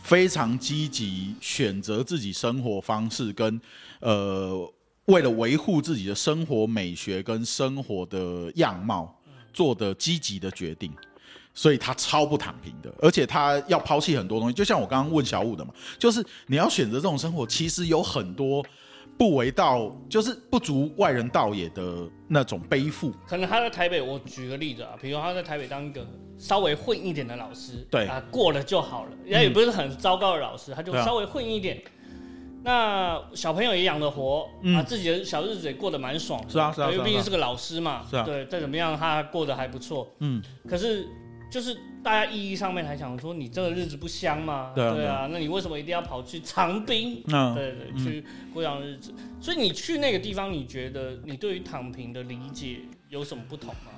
[0.01, 3.59] 非常积极选择自己生活方式跟
[3.99, 4.73] 呃
[5.07, 9.13] 为了维护自己的生活美学跟生活的样貌
[9.51, 10.93] 做的积极的决定。
[11.53, 14.53] 所以他超不躺平的，而且他要抛弃很多东西。
[14.53, 18.63] 就像我刚刚问小五的嘛，就是你要选择这种生活，其实有很多
[19.17, 23.11] 不为道，就是不足外人道也的那种背负。
[23.27, 26.05] 可能他在台北，我举个例子啊，比如他在台北当一个
[26.37, 31.81] 稍微混一点的老师，对啊，过了就好了，人家也不是很糟糕的老师，他就稍微混一点。
[32.63, 36.49] 那小朋友也养得活、嗯啊，自己的小日子也过得蛮爽的。
[36.49, 40.07] 是啊是啊因为毕竟是个老师嘛，是啊对，再怎么样他过得还不错。
[40.19, 41.07] 嗯，可是
[41.49, 44.71] 就是大家意义上面还想说，你这个日子不香吗？
[44.75, 47.23] 对啊对啊，那你为什么一定要跑去长滨？
[47.27, 49.13] 那对对，去过这样的日子。
[49.39, 52.79] 所以你去那个地方，你觉得你对于躺平的理解
[53.09, 53.91] 有什么不同吗？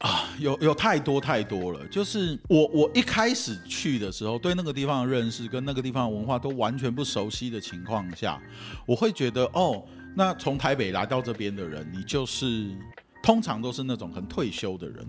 [0.00, 1.86] 啊有有太多太多了。
[1.88, 8.40] 就是我我一开始去的时候，对那个地方的认识跟那个地方的文化都完全不熟悉的情况下，
[8.86, 9.82] 我会觉得哦，
[10.14, 12.70] 那从台北来到这边的人，你就是
[13.22, 15.06] 通常都是那种很退休的人。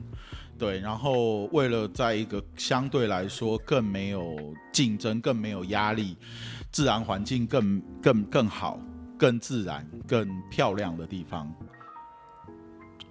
[0.59, 6.15] 对，然后为了在一个相对来说更没有竞争、更没有压力、
[6.71, 8.79] 自然环境更更更好、
[9.17, 11.51] 更自然、更漂亮的地方，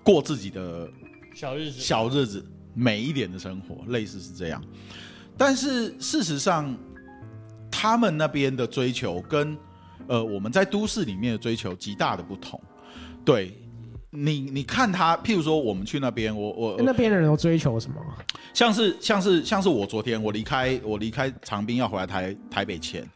[0.04, 0.88] 过自己的
[1.34, 4.62] 小日子，小日子、美一点的生活，类似是这样。
[5.36, 6.76] 但是事实上，
[7.70, 9.56] 他们那边的追求跟
[10.06, 12.60] 呃我们在都市里面的追求极大的不同。
[13.24, 13.59] 对
[14.12, 17.96] 你，你看他，譬如说我们去那边，我我那边的人都追求什么？
[18.52, 23.08] 像是像是像是我昨天我离开我离开长滨要回来台台北前，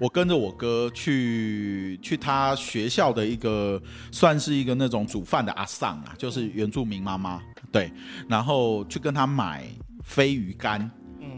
[0.00, 3.80] 我跟着我哥去去他学校的一个
[4.10, 7.40] 算是一个那种煮饭的阿桑啊，就是原住民妈妈
[7.70, 7.92] 对，
[8.28, 9.64] 然后去跟他买
[10.02, 10.90] 飞鱼干。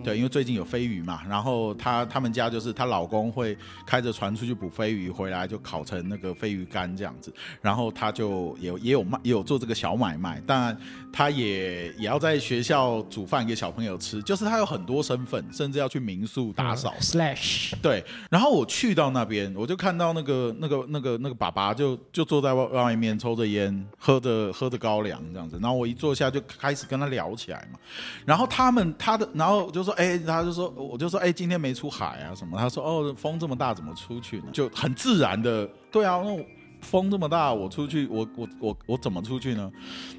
[0.03, 10.77] 对，因为最近有飞鱼嘛，然后她他们家就是她老公会开着船出去捕飞鱼，回来就烤成那个飞鱼干这样子，然后她就也也有卖，也有做这个小买卖，当然
[11.13, 16.93] 她也也要在学校煮饭给小朋友吃，就是她有很多身份，甚至要去民宿打扫。
[17.01, 27.79] slash 对，然后我去到那边，我就看到那个那个那个那个爸爸就就坐在外外面抽着烟，喝着喝着高粱这样子，然后我一坐下就开始跟他聊起来嘛，
[28.27, 29.91] 然后他们他的然后就说。
[29.95, 32.59] 哎，他就说，我就说，哎，今天没出海啊什么？
[32.59, 34.47] 他说，哦，风这么大，怎么出去呢？
[34.53, 36.45] 就很自然的，对啊，那
[36.80, 39.70] 风这么大，我出去，我我我我怎么出去呢？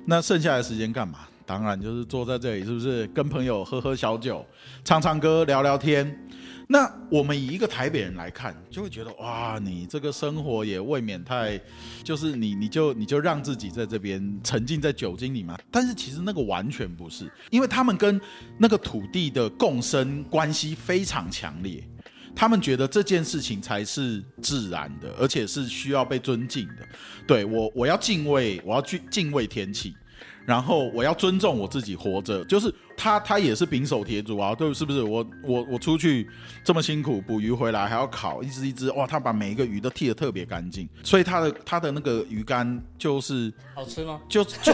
[0.05, 1.19] 那剩下的时间干嘛？
[1.46, 4.46] 当然就是坐在这里，是不是跟朋友喝喝小酒，
[4.84, 6.18] 唱唱歌，聊聊天。
[6.66, 11.60] 那我们以一个台北人来看，就会觉得哇，你这个生活也未免太，
[12.04, 15.60] 就是你你就你就让自己在这边沉浸在酒精里嘛。
[15.70, 18.20] 但是其实那个完全不是，因为他们跟
[18.58, 21.84] 那个土地的共生关系非常强烈，
[22.34, 26.88] 他们觉得这件事情才是自然的，而且是需要被尊敬的。
[27.28, 29.94] 对我，我要敬畏，我要去敬畏天气。
[30.46, 35.02] 然后我要尊重我自己活着，就是他，他也是丙手铁主啊，对，是不是？
[35.02, 36.30] 我我我出去
[36.64, 44.20] 这么辛苦捕鱼回来，还要烤一只一只，哇，他把每一个鱼都剃得特别干净，所以他的他的那个鱼干就是好吃吗？
[44.28, 44.74] 就就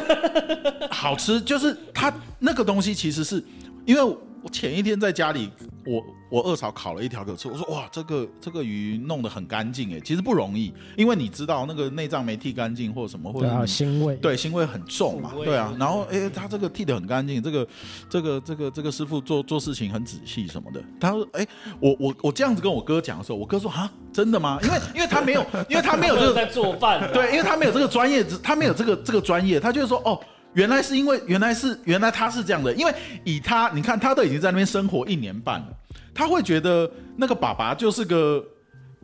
[0.89, 3.43] 好吃，就是他那个东西其实是
[3.85, 4.17] 因为。
[4.41, 5.49] 我前一天在家里，
[5.85, 17.67] 我我二嫂烤了一条给我吃，我说哇，这个这个鱼弄得很干净哎，其实不容易，因为你知道那个内脏没剃干净或者什么，或者腥味，对腥味很重嘛，对啊，然后哎，他这个剃得很干净，这个
[18.09, 21.45] 这个这个这个师傅做做事情很仔细什么的，他说哎，
[21.79, 24.57] 我我我这样子跟我哥讲的时候，我哥说啊，真的吗？
[24.63, 30.19] 因为因为他没有，因为他没有这个 在做饭，对，因为他没有这个专业，他没有这个这个专业，他就是说哦。
[30.53, 32.93] 原来是因为原来是原来他是这样的，因为
[33.23, 35.67] 以他你看他都已经在那边生活一年半了，
[36.13, 38.43] 他会觉得那个爸爸就是个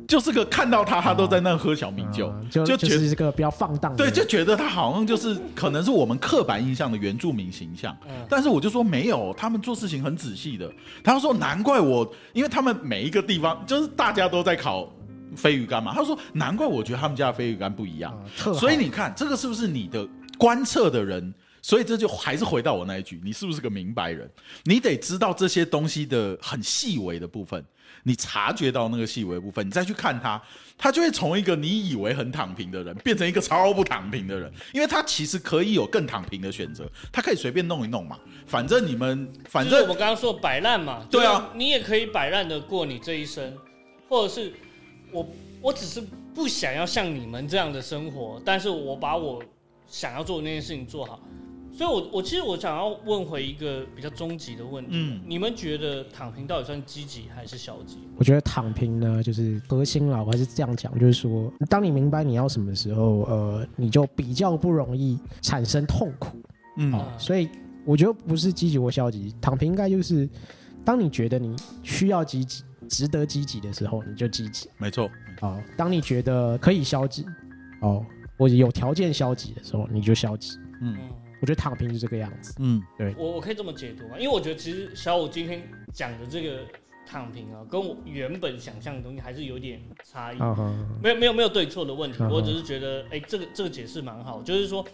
[0.08, 7.96] 就是个看到他他都在那喝小米酒，就就觉得是个比较放荡，对，就觉得他好像就是可能是我们刻板印象的原住民形象。
[8.28, 10.70] 但是我就说没有，他们做事情很仔细的。
[11.04, 14.92] 他说难怪我，因为他们每一个地方就是大家都在烤
[15.36, 15.94] 飞鱼干嘛。
[15.94, 18.14] 他说难怪我觉得他们家的飞鱼干不一样。
[18.36, 20.06] 所以你看这个是不是你的？
[20.38, 24.30] 观测的人，所以这就还是回到我那一句：你是不是个明白人？
[24.66, 27.64] 你得知道这些东西的很细微的部分，
[28.04, 30.42] 你察觉到那个细微部分，你再去看他，
[30.78, 38.20] 他就会从一个你以为很躺平的人，变成一个超不躺平的人，因为他其实可以有更躺平的选择，他可以随便弄一弄嘛。
[38.46, 43.58] 反正你们，反正我们刚刚说摆烂嘛，对啊，你也可以摆烂的过你这一生，
[44.08, 44.54] 或者是
[45.12, 45.28] 我，
[45.62, 46.00] 我只是
[46.36, 49.42] 不想要像你们这样的生活，但是我把我。
[49.96, 51.18] 想要做那件事情做好，
[51.72, 58.00] 所以，我我其实我想要问回一个比较终极的问题：，嗯，你们觉得躺平到底算积极还是消极？
[58.18, 66.42] 我觉得躺平呢，就是核心了，我还是这样讲，就是说，当你明白你要什么时候，呃，你就比较不容易产生痛苦，
[66.76, 67.50] 嗯，所以
[67.86, 70.28] 我觉得不是积极或消极，躺平应该就是，
[70.84, 77.26] 当你觉得你需要积极、值得积极的时候，你就积极，没错，哦，当你觉得可以消极，
[77.80, 78.06] 哦。
[78.38, 80.58] 或者有条件消极的时候，你就消极。
[80.82, 80.98] 嗯，
[81.42, 82.54] 我觉得躺平是这个样子。
[82.60, 84.18] 嗯，对我我可以这么解读吗？
[84.20, 85.62] 因为我觉得其实小五今天
[85.94, 86.60] 讲的这个
[87.06, 90.38] 躺平啊，跟我原本想象的东西还是有点差异。
[91.02, 94.42] 没有没有没有对错的问题，我只是觉得，哎，这个这个解释蛮好。
[94.42, 94.86] 就是说，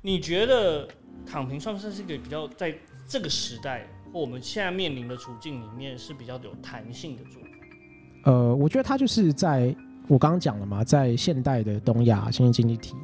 [0.00, 0.86] 你觉得
[1.26, 2.72] 躺平算不算是一个比较在
[3.08, 7.48] 这个时代或我们现在面临的处境里面是比较有弹性的做法？
[8.30, 9.74] 呃，我觉得他就是在。
[10.08, 12.96] 我刚刚讲了嘛，在现代的东亚新兴经济体，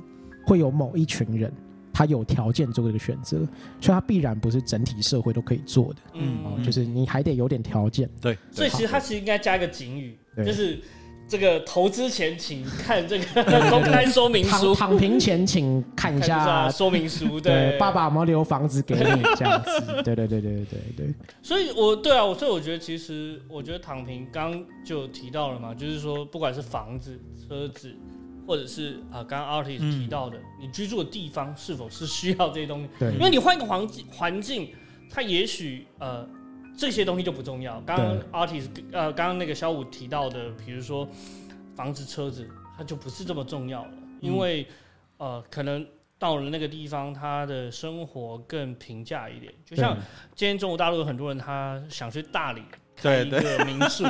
[0.46, 1.52] 会有某一群人，
[1.92, 3.38] 他有条件做这个选择，
[3.80, 6.00] 所以他必然不是整体社会都可以做的。
[6.14, 8.10] 嗯，哦就是你还得有点条件。
[8.20, 10.80] 对，所以其实他其实应该加一个警语，就是。
[11.26, 17.40] 这个投资前请看这个 公开说明书，躺平前请看一下说明书。
[17.40, 19.22] 对，爸爸有没有留房子给你？
[19.36, 21.14] 这样子，对对对对对对。
[21.42, 27.18] 所以，我对啊，所以我觉得，其实我觉得躺平，刚就提到了嘛，就是说，不管是房子、
[27.48, 27.94] 车子，
[28.46, 32.88] 或者是啊，刚刚 Artis 提到的，你居住的地方是否是需要这些东西？
[32.98, 34.68] 对，因为你换一个环境，环境，
[35.10, 36.28] 它也许呃。
[36.76, 37.80] 这些东西就不重要。
[37.86, 41.08] 刚刚 artist 呃，刚刚那个小五提到的，比如说
[41.76, 44.66] 房子、车子，它就不是这么重要了，因为
[45.18, 45.86] 呃，可能
[46.18, 49.52] 到了那个地方，他的生活更平价一点。
[49.64, 49.96] 就像
[50.34, 52.62] 今天中国大陆有很多人，他想去大理。
[53.02, 54.04] 对一个民宿，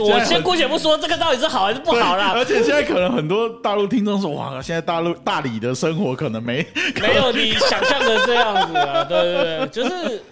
[0.00, 2.32] 我先姑且不说这个到底是好还是不好啦。
[2.36, 6.66] 而且现在可能很多大陆听众说：“哇，现在大陆大理的生活可能没
[7.00, 10.22] 没有你想象的这样子啊。”对对对，就是。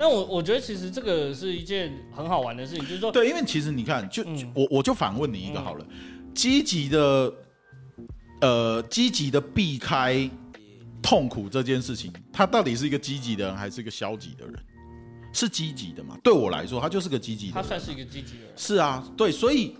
[0.00, 4.24] 但我我觉得其实这个是一件很好玩的事情，就是说，对，因为其实你看，就
[4.54, 5.86] 我我就反问你一个好了，
[6.34, 7.30] 积极的
[8.40, 10.26] 呃，积极的避开
[11.02, 14.54] 痛苦这件事情，他到底是一个积极的人还是一个消极的人？
[15.34, 16.16] 是积极的嘛？
[16.24, 17.52] 对我来说，他就是个积极的。
[17.52, 18.52] 他算是一个积极的人。
[18.56, 19.76] 是啊，对，所以，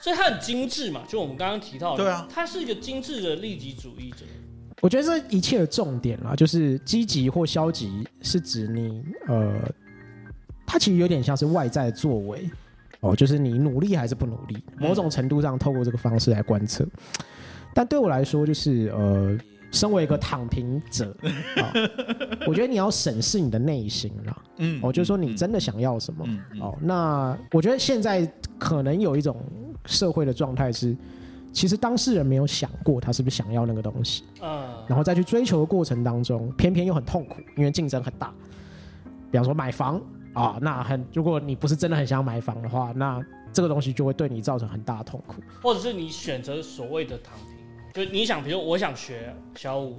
[0.00, 1.02] 所以他很精致嘛。
[1.08, 4.18] 就我们刚刚提到的，对啊，他是一个精致的利己主义者。
[4.80, 9.60] 我觉得这一切的重点啦，就是积极或消极，是指你呃，
[10.66, 12.48] 它其实有点像是外在作为
[13.00, 16.86] 哦，就是你努力还是不努力，某种程度上透过这个方式来观测。
[17.74, 19.38] 但对我来说，就是呃。
[19.72, 21.14] 身为一个躺平者
[21.56, 21.74] 啊，
[22.46, 24.42] 我觉得你要审视你的内心啦。
[24.58, 26.24] 嗯，我就说你真的想要什么？
[26.60, 28.24] 哦，那我觉得现在
[28.58, 29.36] 可能有一种
[29.84, 30.96] 社会的状态是，
[31.56, 38.30] 其实当事人没有想过他是不是想要那个东西，嗯，然后再去追求的过程当中，偏偏又很痛苦，因为竞争很大。
[39.30, 39.98] 比方说买房
[40.34, 47.56] 啊，那很如果你不是真的很想买房的话，那这个东西就会对你造成很大的痛苦，或者是你选择所谓的躺平。
[47.94, 49.98] 就你想，比如我想学小五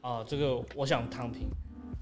[0.00, 1.42] 啊，这个我想躺平，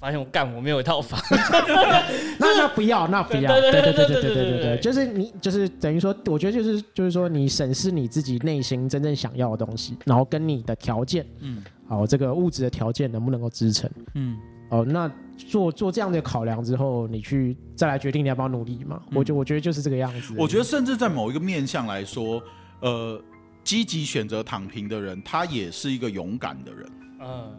[0.00, 1.20] 发现我干我没有一套房，
[2.38, 14.36] 那那不要，那不要，对对对对对对对对对，就是你就是等于说，我觉得就是就是说，你审视你自己内心真正想要的东西，然后跟你的条件，嗯，好，这个物质的条件能不能够支撑，嗯，
[14.68, 19.00] 哦，那做做这样的考量之后，你去再来决定你要不要努力嘛？
[19.12, 20.34] 我觉我觉得就是这个样子。
[20.36, 22.42] 我觉得甚至在某一个面向来说，
[22.80, 23.20] 呃。
[23.64, 26.86] 积极选择躺平的人，他也是一个勇敢的人。
[27.22, 27.50] 嗯，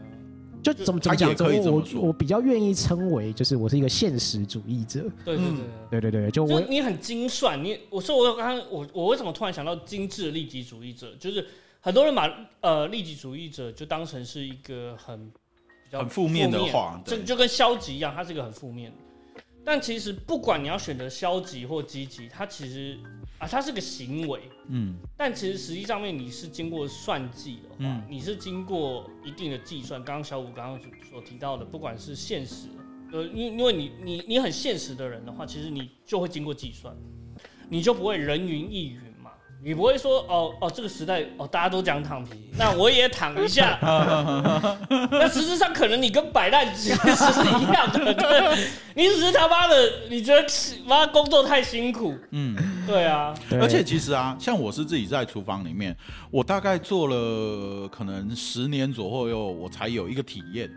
[0.65, 1.31] 就怎么怎么讲？
[1.71, 5.01] 我我比较愿意称为，就是我是一个现实主义者。
[5.23, 5.45] 对对
[5.91, 7.63] 对对对对，就我你很精算。
[7.63, 11.13] 你我说我刚刚我我为什么突然想到精致的利己主义者？
[11.19, 11.45] 就是
[11.81, 12.27] 很多人把
[12.61, 18.91] 呃利己主义者就当成是一个很比较很负面的话，就就跟消极一样，它是一个很负面。
[19.65, 22.97] 但其实不管你要选择消极或积极，它其实。
[23.37, 24.39] 啊，它是个行为，
[24.69, 30.01] 嗯，但其实实际上面你是经过算计的话，你是经过一定的计算。
[30.05, 30.79] 刚刚小五刚刚
[31.11, 32.69] 所提到的，不管是现实，
[33.11, 36.95] 呃，因因为你你你很现实的人的话，其实你就会经过计算，
[37.67, 39.01] 你就不会人云亦云。
[39.65, 43.79] 你不会说哦哦，这个时代哦，大家都讲躺平，那我也躺一下。
[45.09, 50.47] 那实质上可能你跟摆烂其实是一样的，对，你只是他妈的，你觉得
[50.85, 52.15] 妈工作太辛苦。
[52.29, 52.55] 嗯，
[52.85, 53.33] 对啊。
[53.53, 55.97] 而且其实啊，像我是自己在厨房里面，
[56.29, 60.69] 我大概做了可能十年左右，我才有一个体验。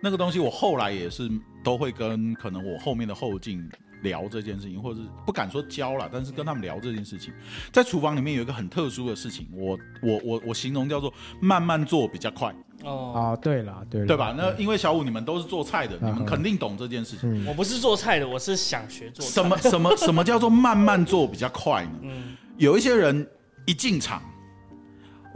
[0.00, 1.30] 那个东西我后来也是
[1.62, 3.70] 都会跟可能我后面的后进。
[4.04, 7.34] 聊这件事情，或者是不敢说教了，但是跟他们聊这件事情，
[7.72, 12.54] 在厨房里面有一个很特殊的事情，我我我我形容叫做慢慢做比较快。
[12.84, 14.34] 哦啊，对了，对对吧？
[14.36, 17.46] 那因为小五你们都是做菜的，你们肯定懂这件事情。
[17.46, 19.24] 我不是做菜的，我是想学做。
[19.24, 21.92] 什么什么 什么叫做慢慢做比较快呢？
[22.02, 23.26] 嗯，有一些人
[23.64, 24.22] 一进场，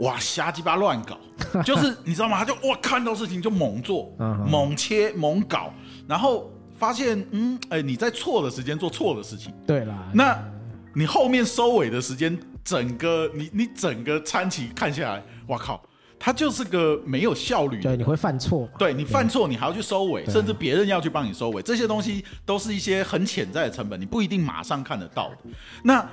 [0.01, 1.17] 哇，瞎鸡巴乱搞，
[1.65, 2.37] 就是你知道吗？
[2.37, 4.13] 他就哇看到事情就猛做，
[4.47, 5.73] 猛切猛搞，
[6.07, 6.51] 然后。
[6.79, 10.09] 发现，嗯，哎，你在错的时间做错的事情，对啦。
[10.13, 10.41] 那
[10.95, 15.83] 你后面收尾的时间，整个你你整个餐期看下来，哇靠，
[16.17, 17.81] 它就是个没有效率。
[17.81, 18.67] 对，你会犯错。
[18.79, 25.37] 对你犯错，你还要去收尾，甚至别人要去帮你收尾，这些东西都是一些很潜在的成本，你不一定马上看得到的。
[25.83, 26.07] 那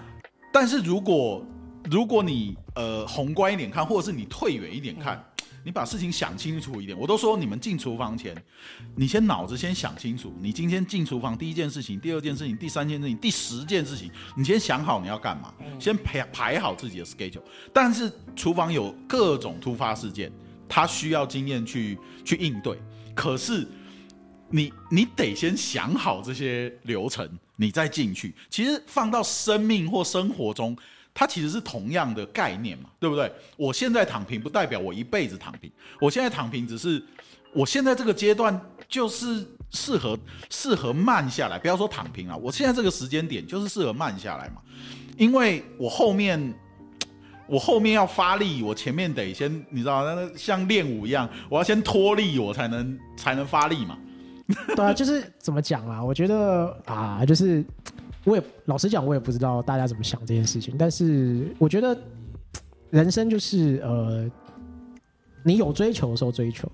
[0.53, 1.47] 但是如果
[1.89, 5.25] 如果你呃宏观一点看，或者是你退远一点看。
[5.67, 8.33] 你把事情想清楚一点，我都说你们进厨房前，
[8.95, 10.33] 你先脑子先想清楚。
[10.41, 17.43] 你今天进厨房第一件事情、第二件事情、第三件事情、第十件事情，你先想好你要干嘛，先排排好自己的 schedule。
[17.73, 20.31] 但是厨房有各种突发事件，
[20.69, 22.79] 它需要经验去去应对。
[23.13, 23.67] 可是
[24.49, 28.33] 你你得先想好这些流程，你再进去。
[28.49, 30.79] 其实放到生命或生活中。
[31.19, 33.33] 它其实是同样的概念嘛，对不对？
[33.57, 37.03] 我现在躺平不代表我一辈子躺平，我现在躺平只是
[37.55, 40.19] 我现在这个阶段就是适合
[40.51, 44.61] 适合慢下来，不要说躺平了，我现在这个时间点就是适合慢下来嘛，
[45.17, 46.55] 因为我后面
[47.47, 53.97] 我后面要发力，我前面得先你知道，那像练武一样，我要先脱力，我才能才能发力嘛。
[54.77, 56.05] 对啊，就是怎么讲啊？
[56.05, 57.65] 我觉得啊，就是
[58.27, 60.75] 我也老实讲，我也不知道大家怎么想这件事情。
[60.77, 61.97] 但是我觉得
[62.91, 64.29] 人生就是呃，
[65.45, 66.71] 你有追求的时候追求，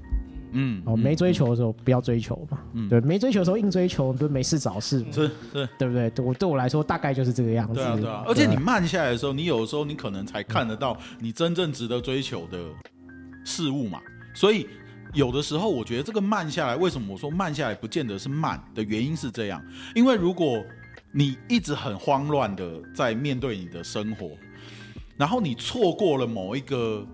[0.52, 2.58] 嗯，哦，没追求的时候不要追求嘛。
[2.72, 6.08] 嗯对，没追求的时候硬追求，不是没事找事嘛，是是，对不对？
[6.10, 7.74] 对我对我来说大概就是这个样子。
[7.74, 8.24] 对啊对啊。
[8.26, 12.58] 而且你慢下来的时候，你有的时候你可能才看得到你真正值得追求的
[13.44, 14.00] 事物嘛。
[14.34, 14.66] 所以
[15.12, 19.62] 有的时候，我觉得这个慢下来，为什么我说慢下来不见得是慢的原因是这样？
[19.94, 20.64] 因为如果
[21.12, 24.30] 你一直很慌乱的在面对你的生活，
[25.16, 27.06] 然后你错过了某一个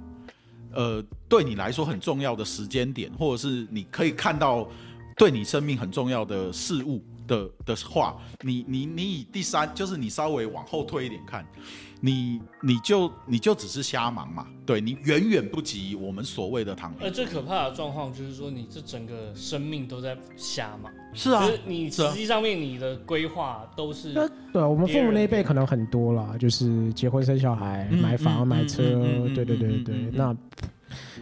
[0.73, 4.69] 呃对你来说很重要的时间点，或者是你可以看到
[5.17, 11.45] 对你生命很重要的事物的的话，你你你以第三就是你稍微往后推一点看，
[12.01, 17.07] 你你就你就只是瞎忙嘛，对你远远不及我们所谓的躺平。
[17.07, 21.45] 而最可怕的状况就是说，你这整个生命都在瞎忙，是啊。
[21.45, 30.13] 就，是你实际上面你的规划都是那对啊我们父母那一辈可能很多啦，就是结婚生小孩、嗯买房、嗯买车嗯嗯嗯，对对对对嗯嗯嗯。
[30.15, 30.37] 那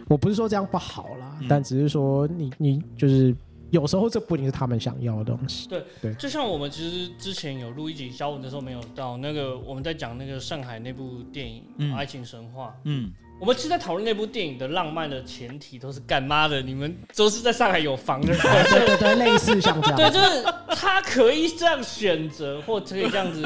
[0.07, 3.35] 我不是说这样不好啦嗯，但只是说你你就是
[3.71, 5.67] 有时候这不一定是他们想要的东西。
[5.67, 6.13] 对对。
[6.13, 19.95] 就像我们其实之前有录一集小五的时候没有到那个我们在讲那个上海那部电影嗯《爱情神话》，嗯，我们其实，在讨论那部电影的浪漫的前提都是干妈的，你们都是在上海有房的人，对对对，类似像这样。
[19.95, 23.43] 对，就是他可以这样选择，或可以这样子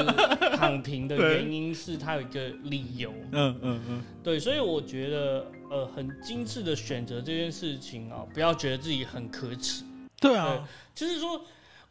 [0.55, 9.83] 躺平的原因是他有一个理由，嗯嗯嗯，对，所以我觉得呃很精致的选择这件事情啊，不要觉得自己很可耻，
[10.21, 10.65] 对啊，
[10.95, 11.41] 就是说，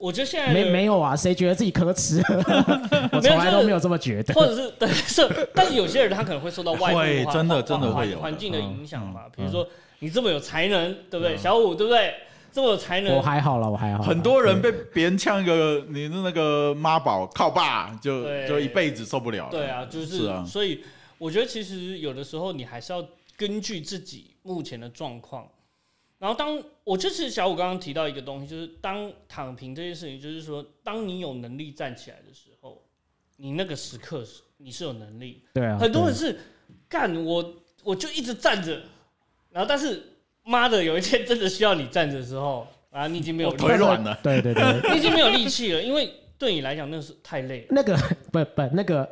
[0.01, 1.15] 我觉得现在的没没有啊？
[1.15, 2.23] 谁觉得自己可耻？
[3.13, 4.33] 我从来都没有这么觉得。
[4.33, 6.93] 或者是 对是，但是有些人他可能会受到外
[7.25, 9.69] 部真的真的会有环境的嗯影响嘛嗯，比如说
[9.99, 11.35] 你这么有才能，对不对？
[11.37, 12.15] 嗯小五对不对？
[12.53, 14.03] 这么有才能我，还好了，我还好。
[14.03, 19.51] 很多人被别人呛一个你的那个妈宝靠爸，就就一辈子受不了了。
[19.51, 20.83] 对啊，就是是啊所以
[21.19, 23.05] 我觉得其实有的时候你还是要
[23.37, 25.47] 根据自己目前的状况。
[26.21, 32.83] 然后当我就是小五刚刚提到一个东西，就是当躺平这件事情，就是说，当你有能力站起来的时候，
[33.39, 35.43] 你那个时刻是你是有能力。
[35.55, 36.39] 对啊，很多人是
[36.91, 38.83] 干我我就一直站着，
[39.49, 40.03] 然后但是
[40.43, 44.21] 妈的有一天真的需要你站着的时候啊，你已经没有 腿软了。
[44.23, 47.69] 对对对，你已经没有力气了，因为对你来讲那是太累了。
[47.71, 47.97] 那个
[48.31, 49.11] 不不那个，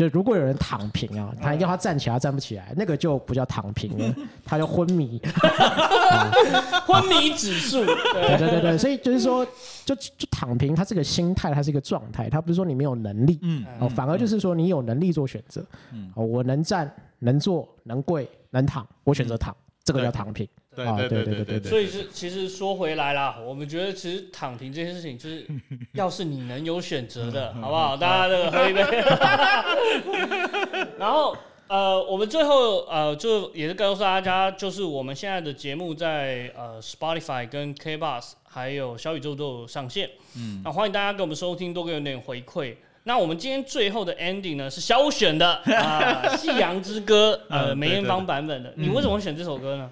[0.00, 4.14] 就如果有人躺平啊，他要他站起来他站不起来，那个就不叫躺平了，
[4.46, 5.20] 他叫昏迷。
[6.86, 9.46] 昏迷指数，对对对对对，所以就是说，
[9.84, 15.62] 就就躺平，它是个心态，它是一个状态，它不是说你没有能力嗯哦，反而就是说你有能力做选择。
[15.92, 19.54] 嗯哦，我能站、能坐、能跪、能躺，我选择躺，
[19.84, 20.48] 这个叫躺平。
[20.86, 25.46] 啊对对对对，所以是其实说回来啦，我们觉得其实躺平这件事情，就是
[25.94, 27.96] 要是你能有选择的，好不好？
[27.96, 28.82] 大家这个喝一杯。
[30.98, 31.36] 然后
[31.68, 40.10] 呃，我们最后呃，就也是告诉大家，就是我们现在的节目在呃 Spotify、跟 K Bass，还有小宇宙都有上线。
[40.36, 42.74] 嗯，那欢迎大家给我们收听，多给点回馈。
[43.04, 48.74] 那我们今天最后的 ending 呢，是小五选的《啊 夕阳之歌》，呃梅艳芳版本的。
[48.76, 49.90] 你为什么会选这首歌呢？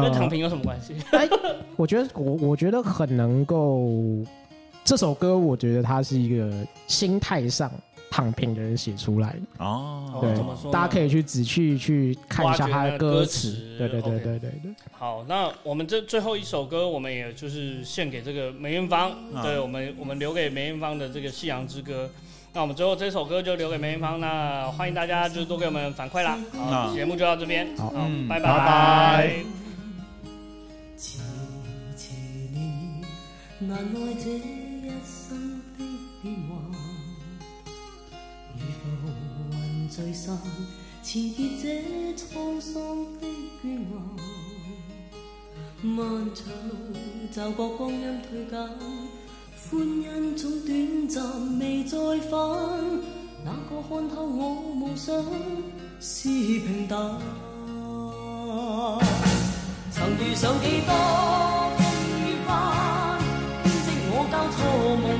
[0.00, 0.94] 跟躺平有什么关系？
[1.12, 1.28] 哎，
[1.76, 3.88] 我觉得我我觉得很能够，
[4.84, 6.50] 这首歌我觉得它是一个
[6.86, 7.70] 心态上
[8.10, 9.64] 躺平的人写出来的。
[9.64, 13.76] 哦，对怎么说大家可以去仔细去看一下他的歌词。
[13.78, 14.74] 对对对对对对。
[14.92, 22.04] 好，那我们这最后一首歌，我们也就是献给这个梅艳芳，啊对我们我们留给梅艳芳的这个《夕阳之歌》。
[22.52, 26.38] 那我们最后这首歌就留给梅艳芳，那欢迎大家就是多给我们反馈啦。
[26.52, 29.44] 好，啊节目就到这边，好好嗯，拜拜
[33.60, 35.84] 难耐这一生的
[36.20, 36.58] 变幻。
[38.58, 38.82] 如浮
[39.52, 40.36] 云聚散，
[41.02, 41.64] 辞别这
[42.16, 42.74] 沧桑
[43.20, 43.26] 的
[43.62, 43.92] 倦顏。
[45.82, 45.96] 漫
[46.34, 46.72] 长路
[47.32, 48.58] 驟覺光阴退减，
[49.70, 49.70] 欢
[50.02, 51.96] 欣總短暂未再
[52.28, 52.32] 返。
[53.44, 55.14] 哪个看透我梦想
[56.00, 56.98] 是平淡？
[59.92, 60.92] 曾遇上几多，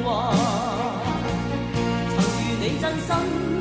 [0.04, 0.34] 梦，
[2.10, 3.53] 曾与你真心。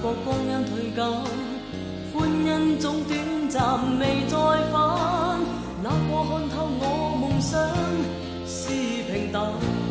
[0.00, 1.04] 过光阴褪减，
[2.12, 3.18] 欢欣总短
[3.48, 4.36] 暂，未再
[4.70, 5.40] 返。
[5.82, 7.58] 哪个看透我梦想
[8.46, 8.70] 是
[9.10, 9.87] 平淡？